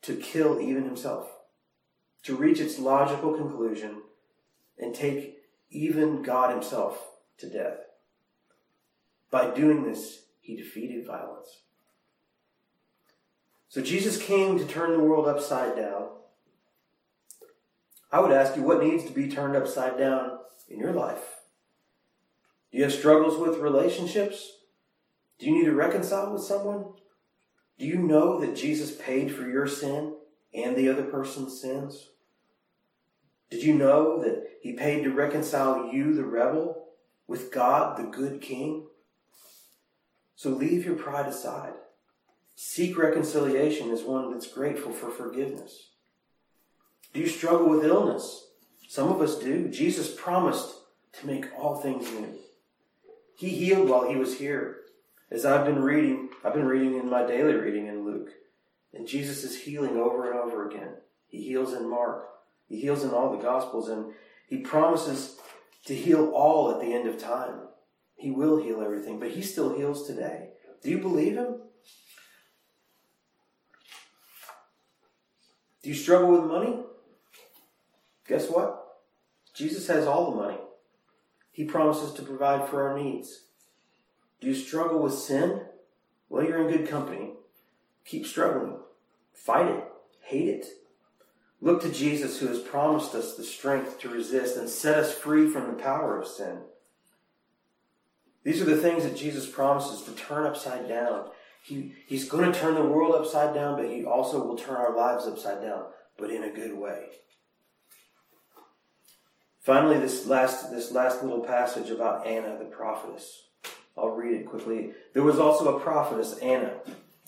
to 0.02 0.16
kill 0.16 0.60
even 0.60 0.84
himself, 0.84 1.28
to 2.24 2.36
reach 2.36 2.60
its 2.60 2.78
logical 2.78 3.34
conclusion 3.34 4.02
and 4.78 4.94
take 4.94 5.41
even 5.72 6.22
God 6.22 6.50
himself 6.50 6.98
to 7.38 7.48
death. 7.48 7.78
By 9.30 9.50
doing 9.50 9.84
this, 9.84 10.26
he 10.40 10.56
defeated 10.56 11.06
violence. 11.06 11.62
So 13.68 13.80
Jesus 13.80 14.22
came 14.22 14.58
to 14.58 14.66
turn 14.66 14.92
the 14.92 15.02
world 15.02 15.26
upside 15.26 15.76
down. 15.76 16.08
I 18.10 18.20
would 18.20 18.32
ask 18.32 18.54
you 18.54 18.62
what 18.62 18.82
needs 18.82 19.04
to 19.04 19.12
be 19.12 19.28
turned 19.28 19.56
upside 19.56 19.96
down 19.96 20.38
in 20.68 20.78
your 20.78 20.92
life? 20.92 21.40
Do 22.70 22.78
you 22.78 22.84
have 22.84 22.92
struggles 22.92 23.38
with 23.38 23.58
relationships? 23.58 24.50
Do 25.38 25.46
you 25.46 25.52
need 25.52 25.64
to 25.64 25.74
reconcile 25.74 26.32
with 26.32 26.42
someone? 26.42 26.84
Do 27.78 27.86
you 27.86 27.98
know 27.98 28.40
that 28.40 28.56
Jesus 28.56 28.94
paid 28.94 29.34
for 29.34 29.48
your 29.48 29.66
sin 29.66 30.14
and 30.54 30.76
the 30.76 30.88
other 30.88 31.04
person's 31.04 31.60
sins? 31.60 32.08
Did 33.52 33.64
you 33.64 33.74
know 33.74 34.18
that 34.22 34.46
he 34.62 34.72
paid 34.72 35.04
to 35.04 35.12
reconcile 35.12 35.92
you, 35.92 36.14
the 36.14 36.24
rebel, 36.24 36.86
with 37.28 37.52
God, 37.52 37.98
the 37.98 38.04
good 38.04 38.40
king? 38.40 38.86
So 40.36 40.48
leave 40.48 40.86
your 40.86 40.94
pride 40.94 41.26
aside. 41.26 41.74
Seek 42.54 42.96
reconciliation 42.96 43.90
as 43.90 44.04
one 44.04 44.32
that's 44.32 44.50
grateful 44.50 44.90
for 44.90 45.10
forgiveness. 45.10 45.90
Do 47.12 47.20
you 47.20 47.28
struggle 47.28 47.68
with 47.68 47.84
illness? 47.84 48.42
Some 48.88 49.10
of 49.10 49.20
us 49.20 49.38
do. 49.38 49.68
Jesus 49.68 50.14
promised 50.16 50.72
to 51.20 51.26
make 51.26 51.44
all 51.58 51.76
things 51.76 52.10
new. 52.10 52.38
He 53.36 53.50
healed 53.50 53.90
while 53.90 54.08
he 54.08 54.16
was 54.16 54.38
here. 54.38 54.78
As 55.30 55.44
I've 55.44 55.66
been 55.66 55.82
reading, 55.82 56.30
I've 56.42 56.54
been 56.54 56.64
reading 56.64 56.98
in 56.98 57.10
my 57.10 57.26
daily 57.26 57.52
reading 57.52 57.86
in 57.86 58.06
Luke, 58.06 58.30
and 58.94 59.06
Jesus 59.06 59.44
is 59.44 59.60
healing 59.60 59.98
over 59.98 60.30
and 60.30 60.40
over 60.40 60.70
again. 60.70 60.94
He 61.28 61.42
heals 61.42 61.74
in 61.74 61.90
Mark. 61.90 62.30
He 62.68 62.80
heals 62.80 63.04
in 63.04 63.10
all 63.10 63.36
the 63.36 63.42
Gospels, 63.42 63.88
and 63.88 64.12
he 64.48 64.58
promises 64.58 65.36
to 65.86 65.94
heal 65.94 66.30
all 66.30 66.70
at 66.70 66.80
the 66.80 66.94
end 66.94 67.08
of 67.08 67.18
time. 67.18 67.68
He 68.16 68.30
will 68.30 68.62
heal 68.62 68.82
everything, 68.82 69.18
but 69.18 69.30
he 69.30 69.42
still 69.42 69.76
heals 69.76 70.06
today. 70.06 70.50
Do 70.82 70.90
you 70.90 70.98
believe 70.98 71.36
him? 71.36 71.56
Do 75.82 75.88
you 75.88 75.94
struggle 75.94 76.30
with 76.30 76.44
money? 76.44 76.78
Guess 78.28 78.48
what? 78.48 78.78
Jesus 79.54 79.88
has 79.88 80.06
all 80.06 80.30
the 80.30 80.36
money. 80.36 80.58
He 81.50 81.64
promises 81.64 82.12
to 82.14 82.22
provide 82.22 82.68
for 82.68 82.88
our 82.88 82.96
needs. 82.96 83.46
Do 84.40 84.46
you 84.46 84.54
struggle 84.54 85.00
with 85.00 85.14
sin? 85.14 85.62
Well, 86.28 86.44
you're 86.44 86.66
in 86.66 86.76
good 86.76 86.88
company. 86.88 87.32
Keep 88.04 88.26
struggling. 88.26 88.78
Fight 89.32 89.68
it. 89.68 89.84
Hate 90.22 90.48
it. 90.48 90.66
Look 91.62 91.80
to 91.82 91.92
Jesus, 91.92 92.40
who 92.40 92.48
has 92.48 92.58
promised 92.58 93.14
us 93.14 93.36
the 93.36 93.44
strength 93.44 94.00
to 94.00 94.08
resist 94.08 94.56
and 94.56 94.68
set 94.68 94.98
us 94.98 95.14
free 95.14 95.48
from 95.48 95.68
the 95.68 95.80
power 95.80 96.20
of 96.20 96.26
sin. 96.26 96.58
These 98.42 98.60
are 98.60 98.64
the 98.64 98.76
things 98.76 99.04
that 99.04 99.16
Jesus 99.16 99.48
promises 99.48 100.02
to 100.02 100.10
turn 100.10 100.44
upside 100.44 100.88
down. 100.88 101.28
He, 101.62 101.94
he's 102.08 102.28
going 102.28 102.50
to 102.50 102.58
turn 102.58 102.74
the 102.74 102.82
world 102.82 103.14
upside 103.14 103.54
down, 103.54 103.76
but 103.76 103.88
he 103.88 104.04
also 104.04 104.44
will 104.44 104.56
turn 104.56 104.74
our 104.74 104.96
lives 104.96 105.24
upside 105.24 105.62
down, 105.62 105.84
but 106.18 106.30
in 106.30 106.42
a 106.42 106.50
good 106.50 106.76
way. 106.76 107.10
Finally, 109.60 110.00
this 110.00 110.26
last, 110.26 110.72
this 110.72 110.90
last 110.90 111.22
little 111.22 111.44
passage 111.44 111.90
about 111.90 112.26
Anna, 112.26 112.58
the 112.58 112.64
prophetess. 112.64 113.44
I'll 113.96 114.08
read 114.08 114.40
it 114.40 114.46
quickly. 114.46 114.90
There 115.14 115.22
was 115.22 115.38
also 115.38 115.76
a 115.76 115.80
prophetess, 115.80 116.38
Anna, 116.38 116.72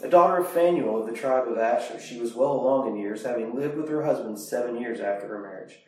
a 0.03 0.09
daughter 0.09 0.39
of 0.39 0.49
Phanuel 0.49 1.01
of 1.01 1.07
the 1.07 1.17
tribe 1.17 1.49
of 1.49 1.59
Asher. 1.59 2.01
She 2.01 2.19
was 2.19 2.35
well 2.35 2.53
along 2.53 2.89
in 2.89 2.97
years, 2.97 3.25
having 3.25 3.55
lived 3.55 3.77
with 3.77 3.89
her 3.89 4.05
husband 4.05 4.39
seven 4.39 4.81
years 4.81 5.01
after 5.01 5.29
her 5.29 5.41
marriage, 5.41 5.79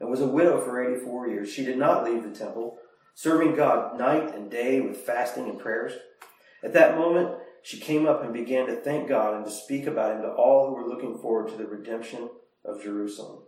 and 0.00 0.10
was 0.10 0.20
a 0.20 0.26
widow 0.26 0.60
for 0.60 0.82
84 0.82 1.28
years. 1.28 1.52
She 1.52 1.64
did 1.64 1.78
not 1.78 2.04
leave 2.04 2.22
the 2.22 2.36
temple, 2.36 2.78
serving 3.14 3.56
God 3.56 3.98
night 3.98 4.34
and 4.34 4.50
day 4.50 4.80
with 4.80 4.98
fasting 4.98 5.48
and 5.48 5.58
prayers. 5.58 5.92
At 6.62 6.72
that 6.74 6.96
moment, 6.96 7.36
she 7.62 7.78
came 7.78 8.06
up 8.06 8.22
and 8.22 8.32
began 8.32 8.66
to 8.66 8.76
thank 8.76 9.08
God 9.08 9.34
and 9.34 9.44
to 9.44 9.50
speak 9.50 9.86
about 9.86 10.16
him 10.16 10.22
to 10.22 10.28
all 10.28 10.68
who 10.68 10.74
were 10.74 10.88
looking 10.88 11.18
forward 11.18 11.48
to 11.48 11.56
the 11.56 11.66
redemption 11.66 12.30
of 12.64 12.82
Jerusalem. 12.82 13.42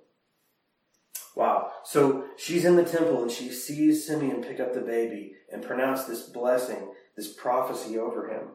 Wow. 1.37 1.71
So 1.85 2.25
she's 2.37 2.65
in 2.65 2.77
the 2.77 2.85
temple 2.85 3.23
and 3.23 3.31
she 3.31 3.51
sees 3.51 4.07
Simeon 4.07 4.43
pick 4.43 4.59
up 4.59 4.75
the 4.75 4.81
baby 4.81 5.35
and 5.53 5.63
pronounce 5.63 6.05
this 6.05 6.29
blessing, 6.29 6.93
this 7.17 7.33
prophecy 7.33 7.97
over 7.97 8.29
him. 8.29 8.49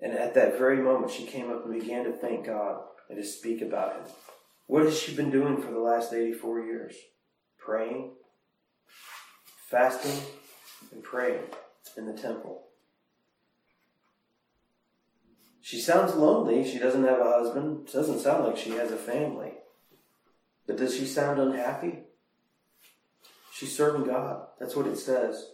And 0.00 0.12
at 0.12 0.34
that 0.34 0.58
very 0.58 0.82
moment, 0.82 1.12
she 1.12 1.24
came 1.24 1.50
up 1.50 1.64
and 1.64 1.80
began 1.80 2.04
to 2.04 2.12
thank 2.12 2.46
God 2.46 2.82
and 3.08 3.18
to 3.18 3.24
speak 3.24 3.62
about 3.62 3.94
him. 3.94 4.02
What 4.66 4.84
has 4.84 4.98
she 4.98 5.14
been 5.14 5.30
doing 5.30 5.60
for 5.60 5.70
the 5.70 5.78
last 5.78 6.12
84 6.12 6.60
years? 6.60 6.94
Praying, 7.58 8.12
fasting, 9.68 10.20
and 10.92 11.02
praying 11.02 11.44
in 11.96 12.06
the 12.06 12.12
temple. 12.12 12.64
She 15.60 15.80
sounds 15.80 16.14
lonely. 16.14 16.68
She 16.68 16.78
doesn't 16.78 17.04
have 17.04 17.18
a 17.18 17.24
husband. 17.24 17.88
It 17.88 17.92
doesn't 17.92 18.20
sound 18.20 18.44
like 18.44 18.56
she 18.56 18.70
has 18.70 18.92
a 18.92 18.96
family. 18.96 19.52
But 20.66 20.76
does 20.76 20.96
she 20.96 21.06
sound 21.06 21.40
unhappy? 21.40 22.00
She's 23.52 23.76
serving 23.76 24.04
God. 24.04 24.46
That's 24.60 24.76
what 24.76 24.86
it 24.86 24.96
says. 24.96 25.48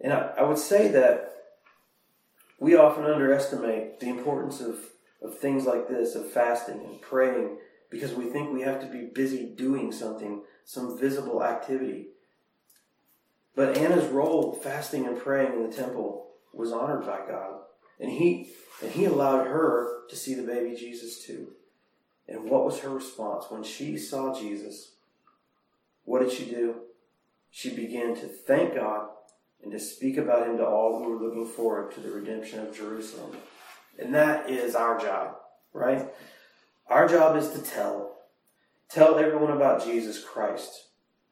And 0.00 0.12
I, 0.12 0.34
I 0.38 0.42
would 0.42 0.58
say 0.58 0.88
that 0.88 1.39
we 2.60 2.76
often 2.76 3.04
underestimate 3.04 3.98
the 3.98 4.08
importance 4.10 4.60
of, 4.60 4.76
of 5.22 5.38
things 5.38 5.64
like 5.64 5.88
this, 5.88 6.14
of 6.14 6.30
fasting 6.30 6.80
and 6.84 7.00
praying, 7.00 7.56
because 7.88 8.12
we 8.12 8.26
think 8.26 8.52
we 8.52 8.60
have 8.60 8.80
to 8.80 8.86
be 8.86 9.06
busy 9.06 9.46
doing 9.46 9.90
something, 9.90 10.42
some 10.64 10.96
visible 10.96 11.42
activity. 11.42 12.08
But 13.56 13.78
Anna's 13.78 14.08
role, 14.10 14.52
fasting 14.52 15.06
and 15.06 15.18
praying 15.18 15.54
in 15.54 15.68
the 15.68 15.74
temple, 15.74 16.28
was 16.52 16.70
honored 16.70 17.06
by 17.06 17.20
God. 17.26 17.60
And 17.98 18.10
he, 18.10 18.50
and 18.82 18.92
he 18.92 19.06
allowed 19.06 19.46
her 19.46 20.06
to 20.08 20.16
see 20.16 20.34
the 20.34 20.42
baby 20.42 20.76
Jesus 20.76 21.24
too. 21.24 21.52
And 22.28 22.48
what 22.48 22.64
was 22.64 22.80
her 22.80 22.90
response 22.90 23.46
when 23.48 23.62
she 23.62 23.96
saw 23.96 24.38
Jesus? 24.38 24.92
What 26.04 26.20
did 26.20 26.30
she 26.30 26.44
do? 26.44 26.76
She 27.50 27.70
began 27.70 28.14
to 28.16 28.28
thank 28.28 28.74
God 28.74 29.08
and 29.62 29.72
to 29.72 29.78
speak 29.78 30.16
about 30.16 30.46
him 30.46 30.56
to 30.56 30.66
all 30.66 30.98
who 30.98 31.10
were 31.10 31.22
looking 31.22 31.46
forward 31.46 31.92
to 31.92 32.00
the 32.00 32.10
redemption 32.10 32.60
of 32.60 32.76
Jerusalem. 32.76 33.36
And 33.98 34.14
that 34.14 34.48
is 34.48 34.74
our 34.74 34.98
job, 34.98 35.36
right? 35.72 36.08
Our 36.88 37.06
job 37.08 37.36
is 37.36 37.50
to 37.50 37.58
tell. 37.58 38.16
Tell 38.88 39.18
everyone 39.18 39.52
about 39.52 39.84
Jesus 39.84 40.24
Christ. 40.24 40.86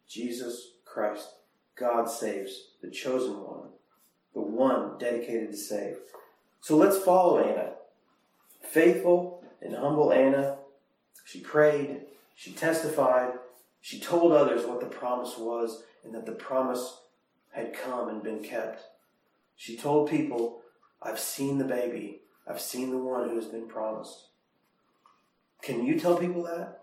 Jesus 0.09 0.73
Christ. 0.85 1.29
God 1.75 2.11
saves, 2.11 2.73
the 2.83 2.91
chosen 2.91 3.41
one, 3.41 3.69
the 4.35 4.41
one 4.41 4.99
dedicated 4.99 5.53
to 5.53 5.57
save. 5.57 5.97
So 6.61 6.77
let's 6.77 6.99
follow 6.99 7.38
Anna. 7.38 7.73
Faithful 8.62 9.45
and 9.62 9.75
humble 9.75 10.12
Anna 10.12 10.59
she 11.29 11.41
prayed, 11.41 12.01
she 12.37 12.53
testified, 12.53 13.35
she 13.83 14.01
told 14.01 14.33
others 14.33 14.64
what 14.64 14.81
the 14.81 14.87
promise 14.87 15.37
was 15.37 15.83
and 16.03 16.14
that 16.14 16.25
the 16.25 16.33
promise 16.33 17.01
had 17.59 17.75
come 17.75 18.09
and 18.09 18.23
been 18.23 18.42
kept. 18.42 18.83
She 19.57 19.77
told 19.77 20.09
people, 20.09 20.62
I've 21.03 21.18
seen 21.18 21.59
the 21.59 21.64
baby, 21.64 22.23
I've 22.47 22.61
seen 22.61 22.90
the 22.90 22.99
one 22.99 23.29
who 23.29 23.37
has 23.37 23.47
been 23.47 23.68
promised. 23.68 24.29
Can 25.62 25.85
you 25.85 25.99
tell 25.99 26.16
people 26.16 26.44
that? 26.44 26.81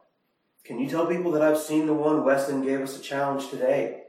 Can 0.64 0.80
you 0.80 0.90
tell 0.90 1.06
people 1.06 1.32
that 1.32 1.42
I've 1.42 1.58
seen 1.58 1.86
the 1.86 1.94
one 1.94 2.24
Weston 2.24 2.64
gave 2.64 2.82
us 2.82 2.98
a 2.98 3.02
challenge 3.02 3.50
today? 3.50 4.02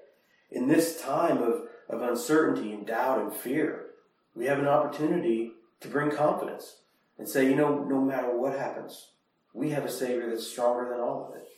In 0.51 0.69
this 0.69 1.01
time 1.01 1.39
of, 1.39 1.63
of 1.89 2.03
uncertainty 2.03 2.73
and 2.73 2.87
doubt 2.87 3.21
and 3.21 3.33
fear, 3.33 3.87
we 4.35 4.47
have 4.47 4.59
an 4.59 4.69
opportunity 4.69 5.53
to 5.81 5.89
bring 5.89 6.11
confidence. 6.11 6.77
and 7.19 7.29
say, 7.29 7.45
you 7.45 7.55
know, 7.55 7.85
no 7.85 8.01
matter 8.01 8.37
what 8.37 8.59
happens, 8.59 9.11
we 9.55 9.71
have 9.71 9.85
a 9.85 9.91
Savior 9.91 10.29
that's 10.29 10.47
stronger 10.47 10.89
than 10.91 11.01
all 11.01 11.29
of 11.29 11.37
it. 11.37 11.49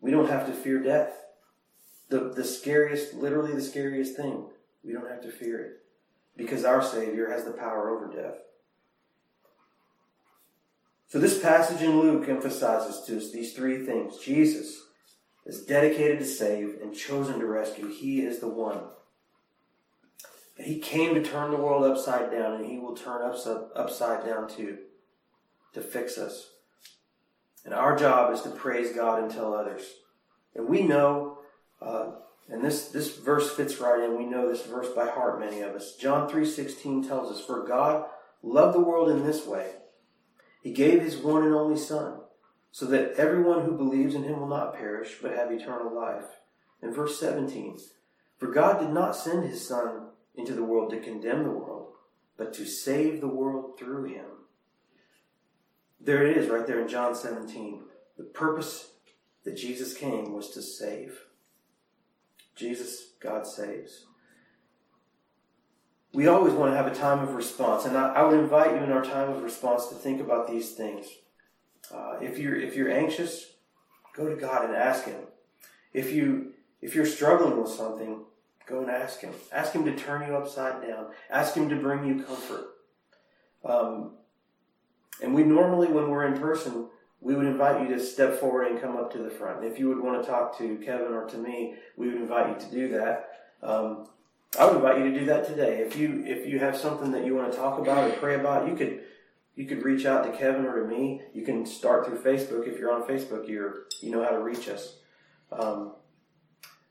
We 0.00 0.10
don't 0.10 0.28
have 0.28 0.46
to 0.46 0.52
fear 0.52 0.82
death. 0.82 1.12
The, 2.10 2.32
the 2.34 2.44
scariest, 2.44 3.14
literally 3.14 3.54
the 3.54 3.62
scariest 3.62 4.16
thing, 4.16 4.46
we 4.84 4.92
don't 4.92 5.08
have 5.08 5.22
to 5.22 5.30
fear 5.30 5.60
it 5.60 5.72
because 6.36 6.64
our 6.64 6.82
Savior 6.82 7.30
has 7.30 7.44
the 7.44 7.52
power 7.52 7.90
over 7.90 8.12
death. 8.12 8.38
So 11.08 11.18
this 11.18 11.40
passage 11.40 11.82
in 11.82 11.98
Luke 12.00 12.28
emphasizes 12.28 13.04
to 13.06 13.16
us 13.16 13.30
these 13.30 13.54
three 13.54 13.84
things. 13.84 14.18
Jesus 14.18 14.82
is 15.44 15.64
dedicated 15.64 16.18
to 16.18 16.24
save 16.24 16.78
and 16.82 16.94
chosen 16.94 17.40
to 17.40 17.46
rescue. 17.46 17.88
He 17.88 18.20
is 18.20 18.38
the 18.38 18.48
one. 18.48 18.80
He 20.56 20.78
came 20.78 21.14
to 21.14 21.22
turn 21.22 21.50
the 21.50 21.56
world 21.56 21.84
upside 21.84 22.30
down, 22.30 22.54
and 22.54 22.66
he 22.66 22.78
will 22.78 22.94
turn 22.94 23.22
us 23.22 23.46
upside 23.46 24.24
down 24.24 24.48
too, 24.48 24.78
to 25.72 25.80
fix 25.80 26.18
us. 26.18 26.50
And 27.64 27.74
our 27.74 27.96
job 27.96 28.32
is 28.32 28.42
to 28.42 28.50
praise 28.50 28.92
God 28.92 29.22
and 29.22 29.30
tell 29.30 29.54
others. 29.54 29.82
And 30.54 30.68
we 30.68 30.82
know, 30.82 31.29
uh, 31.80 32.12
and 32.48 32.64
this, 32.64 32.88
this 32.88 33.16
verse 33.16 33.54
fits 33.54 33.78
right 33.78 34.02
in. 34.02 34.18
We 34.18 34.26
know 34.26 34.48
this 34.48 34.66
verse 34.66 34.88
by 34.88 35.06
heart, 35.06 35.38
many 35.38 35.60
of 35.60 35.74
us. 35.74 35.94
John 35.96 36.28
3.16 36.28 37.06
tells 37.06 37.30
us, 37.30 37.44
For 37.44 37.66
God 37.66 38.06
loved 38.42 38.74
the 38.74 38.80
world 38.80 39.08
in 39.08 39.24
this 39.24 39.46
way 39.46 39.70
he 40.62 40.72
gave 40.72 41.02
his 41.02 41.16
one 41.16 41.44
and 41.44 41.54
only 41.54 41.78
Son, 41.78 42.20
so 42.70 42.86
that 42.86 43.14
everyone 43.14 43.64
who 43.64 43.76
believes 43.76 44.14
in 44.14 44.24
him 44.24 44.40
will 44.40 44.48
not 44.48 44.74
perish, 44.74 45.16
but 45.20 45.32
have 45.32 45.50
eternal 45.50 45.94
life. 45.94 46.26
And 46.82 46.94
verse 46.94 47.18
17, 47.18 47.78
For 48.38 48.48
God 48.48 48.78
did 48.78 48.90
not 48.90 49.16
send 49.16 49.44
his 49.44 49.66
Son 49.66 50.08
into 50.34 50.52
the 50.52 50.64
world 50.64 50.90
to 50.90 51.00
condemn 51.00 51.44
the 51.44 51.50
world, 51.50 51.92
but 52.36 52.52
to 52.54 52.66
save 52.66 53.20
the 53.20 53.28
world 53.28 53.78
through 53.78 54.04
him. 54.04 54.26
There 56.00 56.26
it 56.26 56.36
is, 56.36 56.48
right 56.48 56.66
there 56.66 56.80
in 56.80 56.88
John 56.88 57.14
17. 57.14 57.82
The 58.16 58.24
purpose 58.24 58.92
that 59.44 59.56
Jesus 59.56 59.94
came 59.94 60.32
was 60.32 60.50
to 60.50 60.62
save. 60.62 61.24
Jesus, 62.56 63.12
God 63.20 63.46
saves 63.46 64.04
we 66.12 66.26
always 66.26 66.52
want 66.52 66.72
to 66.72 66.76
have 66.76 66.86
a 66.86 66.94
time 66.94 67.20
of 67.20 67.34
response. 67.34 67.84
And 67.84 67.96
I, 67.96 68.14
I, 68.14 68.22
would 68.24 68.38
invite 68.38 68.72
you 68.72 68.82
in 68.82 68.90
our 68.90 69.04
time 69.04 69.30
of 69.30 69.42
response 69.42 69.86
to 69.86 69.94
think 69.94 70.20
about 70.20 70.48
these 70.48 70.72
things. 70.72 71.06
Uh, 71.92 72.16
if 72.20 72.38
you're 72.38 72.56
if 72.56 72.76
you're 72.76 72.90
anxious, 72.90 73.52
go 74.14 74.28
to 74.28 74.36
God 74.36 74.64
and 74.64 74.74
ask 74.74 75.04
Him. 75.04 75.20
If 75.92 76.12
you 76.12 76.52
if 76.80 76.94
you're 76.94 77.06
struggling 77.06 77.60
with 77.60 77.70
something, 77.70 78.24
go 78.66 78.80
and 78.80 78.90
ask 78.90 79.20
Him. 79.20 79.32
Ask 79.52 79.72
Him 79.72 79.84
to 79.84 79.96
turn 79.96 80.26
you 80.26 80.36
upside 80.36 80.86
down. 80.86 81.06
Ask 81.30 81.54
Him 81.54 81.68
to 81.68 81.76
bring 81.76 82.04
you 82.04 82.22
comfort. 82.22 82.66
Um, 83.64 84.12
and 85.22 85.34
we 85.34 85.42
normally, 85.42 85.88
when 85.88 86.08
we're 86.08 86.26
in 86.26 86.40
person, 86.40 86.88
we 87.20 87.34
would 87.34 87.46
invite 87.46 87.82
you 87.82 87.94
to 87.94 88.02
step 88.02 88.40
forward 88.40 88.68
and 88.68 88.80
come 88.80 88.96
up 88.96 89.12
to 89.12 89.18
the 89.18 89.30
front. 89.30 89.62
And 89.62 89.70
if 89.70 89.78
you 89.78 89.88
would 89.88 90.00
want 90.00 90.22
to 90.22 90.28
talk 90.28 90.56
to 90.58 90.76
Kevin 90.78 91.12
or 91.12 91.26
to 91.26 91.36
me, 91.36 91.74
we 91.96 92.08
would 92.08 92.16
invite 92.16 92.48
you 92.48 92.66
to 92.66 92.74
do 92.74 92.88
that. 92.96 93.28
Um, 93.62 94.06
I 94.58 94.66
would 94.66 94.76
invite 94.76 94.98
you 94.98 95.12
to 95.12 95.18
do 95.20 95.26
that 95.26 95.46
today. 95.46 95.78
If 95.78 95.96
you 95.96 96.24
if 96.26 96.46
you 96.46 96.58
have 96.58 96.76
something 96.76 97.12
that 97.12 97.24
you 97.24 97.34
want 97.34 97.52
to 97.52 97.58
talk 97.58 97.78
about 97.78 98.10
or 98.10 98.14
pray 98.14 98.34
about, 98.34 98.68
you 98.68 98.74
could 98.74 99.02
you 99.54 99.66
could 99.66 99.84
reach 99.84 100.06
out 100.06 100.24
to 100.24 100.36
Kevin 100.36 100.64
or 100.64 100.80
to 100.80 100.88
me. 100.88 101.22
You 101.34 101.44
can 101.44 101.66
start 101.66 102.06
through 102.06 102.18
Facebook. 102.18 102.66
If 102.66 102.78
you're 102.78 102.92
on 102.92 103.02
Facebook, 103.02 103.48
you're 103.48 103.84
you 104.00 104.10
know 104.10 104.24
how 104.24 104.30
to 104.30 104.40
reach 104.40 104.68
us. 104.68 104.96
Um, 105.52 105.92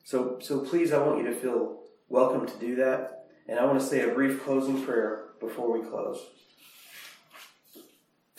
so 0.03 0.37
so 0.41 0.59
please, 0.59 0.93
I 0.93 0.99
want 0.99 1.17
you 1.17 1.25
to 1.25 1.35
feel 1.35 1.81
welcome 2.07 2.45
to 2.45 2.57
do 2.59 2.75
that. 2.75 3.25
And 3.47 3.59
I 3.59 3.65
want 3.65 3.79
to 3.79 3.85
say 3.85 4.07
a 4.07 4.13
brief 4.13 4.43
closing 4.43 4.85
prayer 4.85 5.31
before 5.39 5.71
we 5.71 5.85
close. 5.85 6.23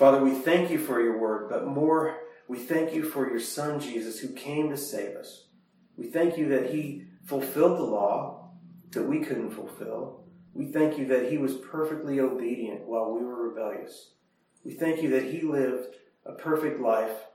Father, 0.00 0.24
we 0.24 0.30
thank 0.30 0.70
you 0.70 0.78
for 0.78 1.02
your 1.02 1.18
word, 1.18 1.50
but 1.50 1.66
more, 1.66 2.16
we 2.48 2.56
thank 2.56 2.94
you 2.94 3.04
for 3.04 3.28
your 3.28 3.38
Son 3.38 3.78
Jesus 3.78 4.18
who 4.18 4.28
came 4.28 4.70
to 4.70 4.76
save 4.78 5.14
us. 5.14 5.48
We 5.94 6.06
thank 6.06 6.38
you 6.38 6.48
that 6.48 6.70
he 6.70 7.04
fulfilled 7.26 7.76
the 7.76 7.82
law 7.82 8.52
that 8.92 9.02
we 9.02 9.20
couldn't 9.20 9.50
fulfill. 9.50 10.24
We 10.54 10.72
thank 10.72 10.96
you 10.96 11.06
that 11.08 11.30
he 11.30 11.36
was 11.36 11.56
perfectly 11.56 12.18
obedient 12.18 12.86
while 12.86 13.12
we 13.12 13.22
were 13.22 13.50
rebellious. 13.50 14.12
We 14.64 14.72
thank 14.72 15.02
you 15.02 15.10
that 15.10 15.24
he 15.24 15.42
lived 15.42 15.88
a 16.24 16.32
perfect 16.32 16.80
life 16.80 17.26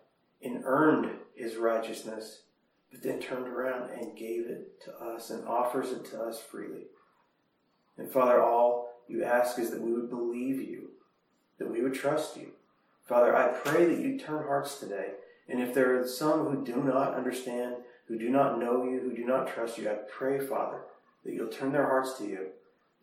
and 0.41 0.63
earned 0.65 1.11
his 1.35 1.57
righteousness, 1.57 2.45
but 2.91 3.03
then 3.03 3.19
turned 3.19 3.47
around 3.47 3.91
and 3.91 4.17
gave 4.17 4.47
it 4.47 4.81
to 4.85 4.91
us 4.95 5.29
and 5.29 5.47
offers 5.47 5.91
it 5.91 6.03
to 6.05 6.19
us 6.19 6.41
freely. 6.41 6.87
And 7.99 8.11
Father, 8.11 8.41
all 8.41 8.89
you 9.07 9.23
ask 9.23 9.59
is 9.59 9.69
that 9.69 9.83
we 9.83 9.93
would 9.93 10.09
believe 10.09 10.59
you, 10.59 10.89
that 11.57 11.71
we 11.71 11.81
would 11.81 11.93
trust 11.93 12.37
you. 12.37 12.51
Father, 13.07 13.35
I 13.35 13.49
pray 13.49 13.85
that 13.85 13.99
you 13.99 14.17
turn 14.17 14.45
hearts 14.45 14.79
today. 14.79 15.11
And 15.47 15.61
if 15.61 15.73
there 15.73 15.99
are 15.99 16.07
some 16.07 16.45
who 16.45 16.65
do 16.65 16.81
not 16.83 17.13
understand, 17.13 17.75
who 18.07 18.17
do 18.17 18.29
not 18.29 18.59
know 18.59 18.83
you, 18.83 18.99
who 18.99 19.15
do 19.15 19.25
not 19.25 19.47
trust 19.47 19.77
you, 19.77 19.89
I 19.89 19.95
pray, 20.09 20.39
Father, 20.39 20.81
that 21.23 21.33
you'll 21.33 21.49
turn 21.49 21.71
their 21.71 21.85
hearts 21.85 22.17
to 22.17 22.25
you, 22.25 22.47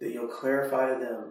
that 0.00 0.12
you'll 0.12 0.26
clarify 0.26 0.92
to 0.92 1.00
them. 1.00 1.26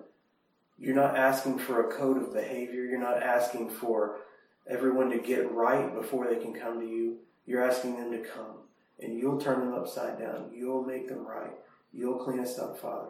You're 0.77 0.95
not 0.95 1.17
asking 1.17 1.59
for 1.59 1.81
a 1.81 1.93
code 1.93 2.17
of 2.17 2.33
behavior. 2.33 2.85
You're 2.85 2.99
not 2.99 3.21
asking 3.21 3.69
for 3.69 4.19
everyone 4.67 5.09
to 5.09 5.19
get 5.19 5.51
right 5.51 5.93
before 5.93 6.27
they 6.27 6.37
can 6.37 6.53
come 6.53 6.79
to 6.79 6.87
you. 6.87 7.17
You're 7.45 7.63
asking 7.63 7.97
them 7.97 8.11
to 8.11 8.19
come, 8.19 8.57
and 8.99 9.17
you'll 9.17 9.39
turn 9.39 9.59
them 9.59 9.73
upside 9.73 10.17
down. 10.17 10.51
You'll 10.53 10.83
make 10.83 11.07
them 11.07 11.25
right. 11.25 11.51
You'll 11.93 12.23
clean 12.23 12.39
us 12.39 12.57
up, 12.57 12.79
Father. 12.79 13.09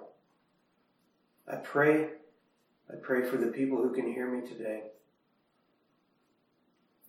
I 1.47 1.57
pray, 1.57 2.09
I 2.89 2.95
pray 3.01 3.23
for 3.23 3.37
the 3.37 3.47
people 3.47 3.77
who 3.77 3.93
can 3.93 4.11
hear 4.11 4.29
me 4.29 4.47
today. 4.47 4.83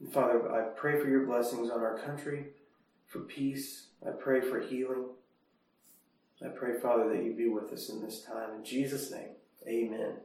And 0.01 0.13
Father, 0.13 0.53
I 0.53 0.69
pray 0.77 0.99
for 1.01 1.09
your 1.09 1.27
blessings 1.27 1.71
on 1.71 1.81
our 1.81 1.99
country, 1.99 2.47
for 3.07 3.21
peace. 3.21 3.87
I 4.07 4.11
pray 4.11 4.41
for 4.41 4.61
healing. 4.61 5.05
I 6.45 6.49
pray, 6.49 6.79
Father, 6.81 7.09
that 7.09 7.23
you 7.25 7.35
be 7.35 7.49
with 7.49 7.73
us 7.73 7.89
in 7.89 8.03
this 8.03 8.23
time. 8.23 8.57
In 8.59 8.65
Jesus' 8.65 9.11
name, 9.13 9.31
amen. 9.67 10.17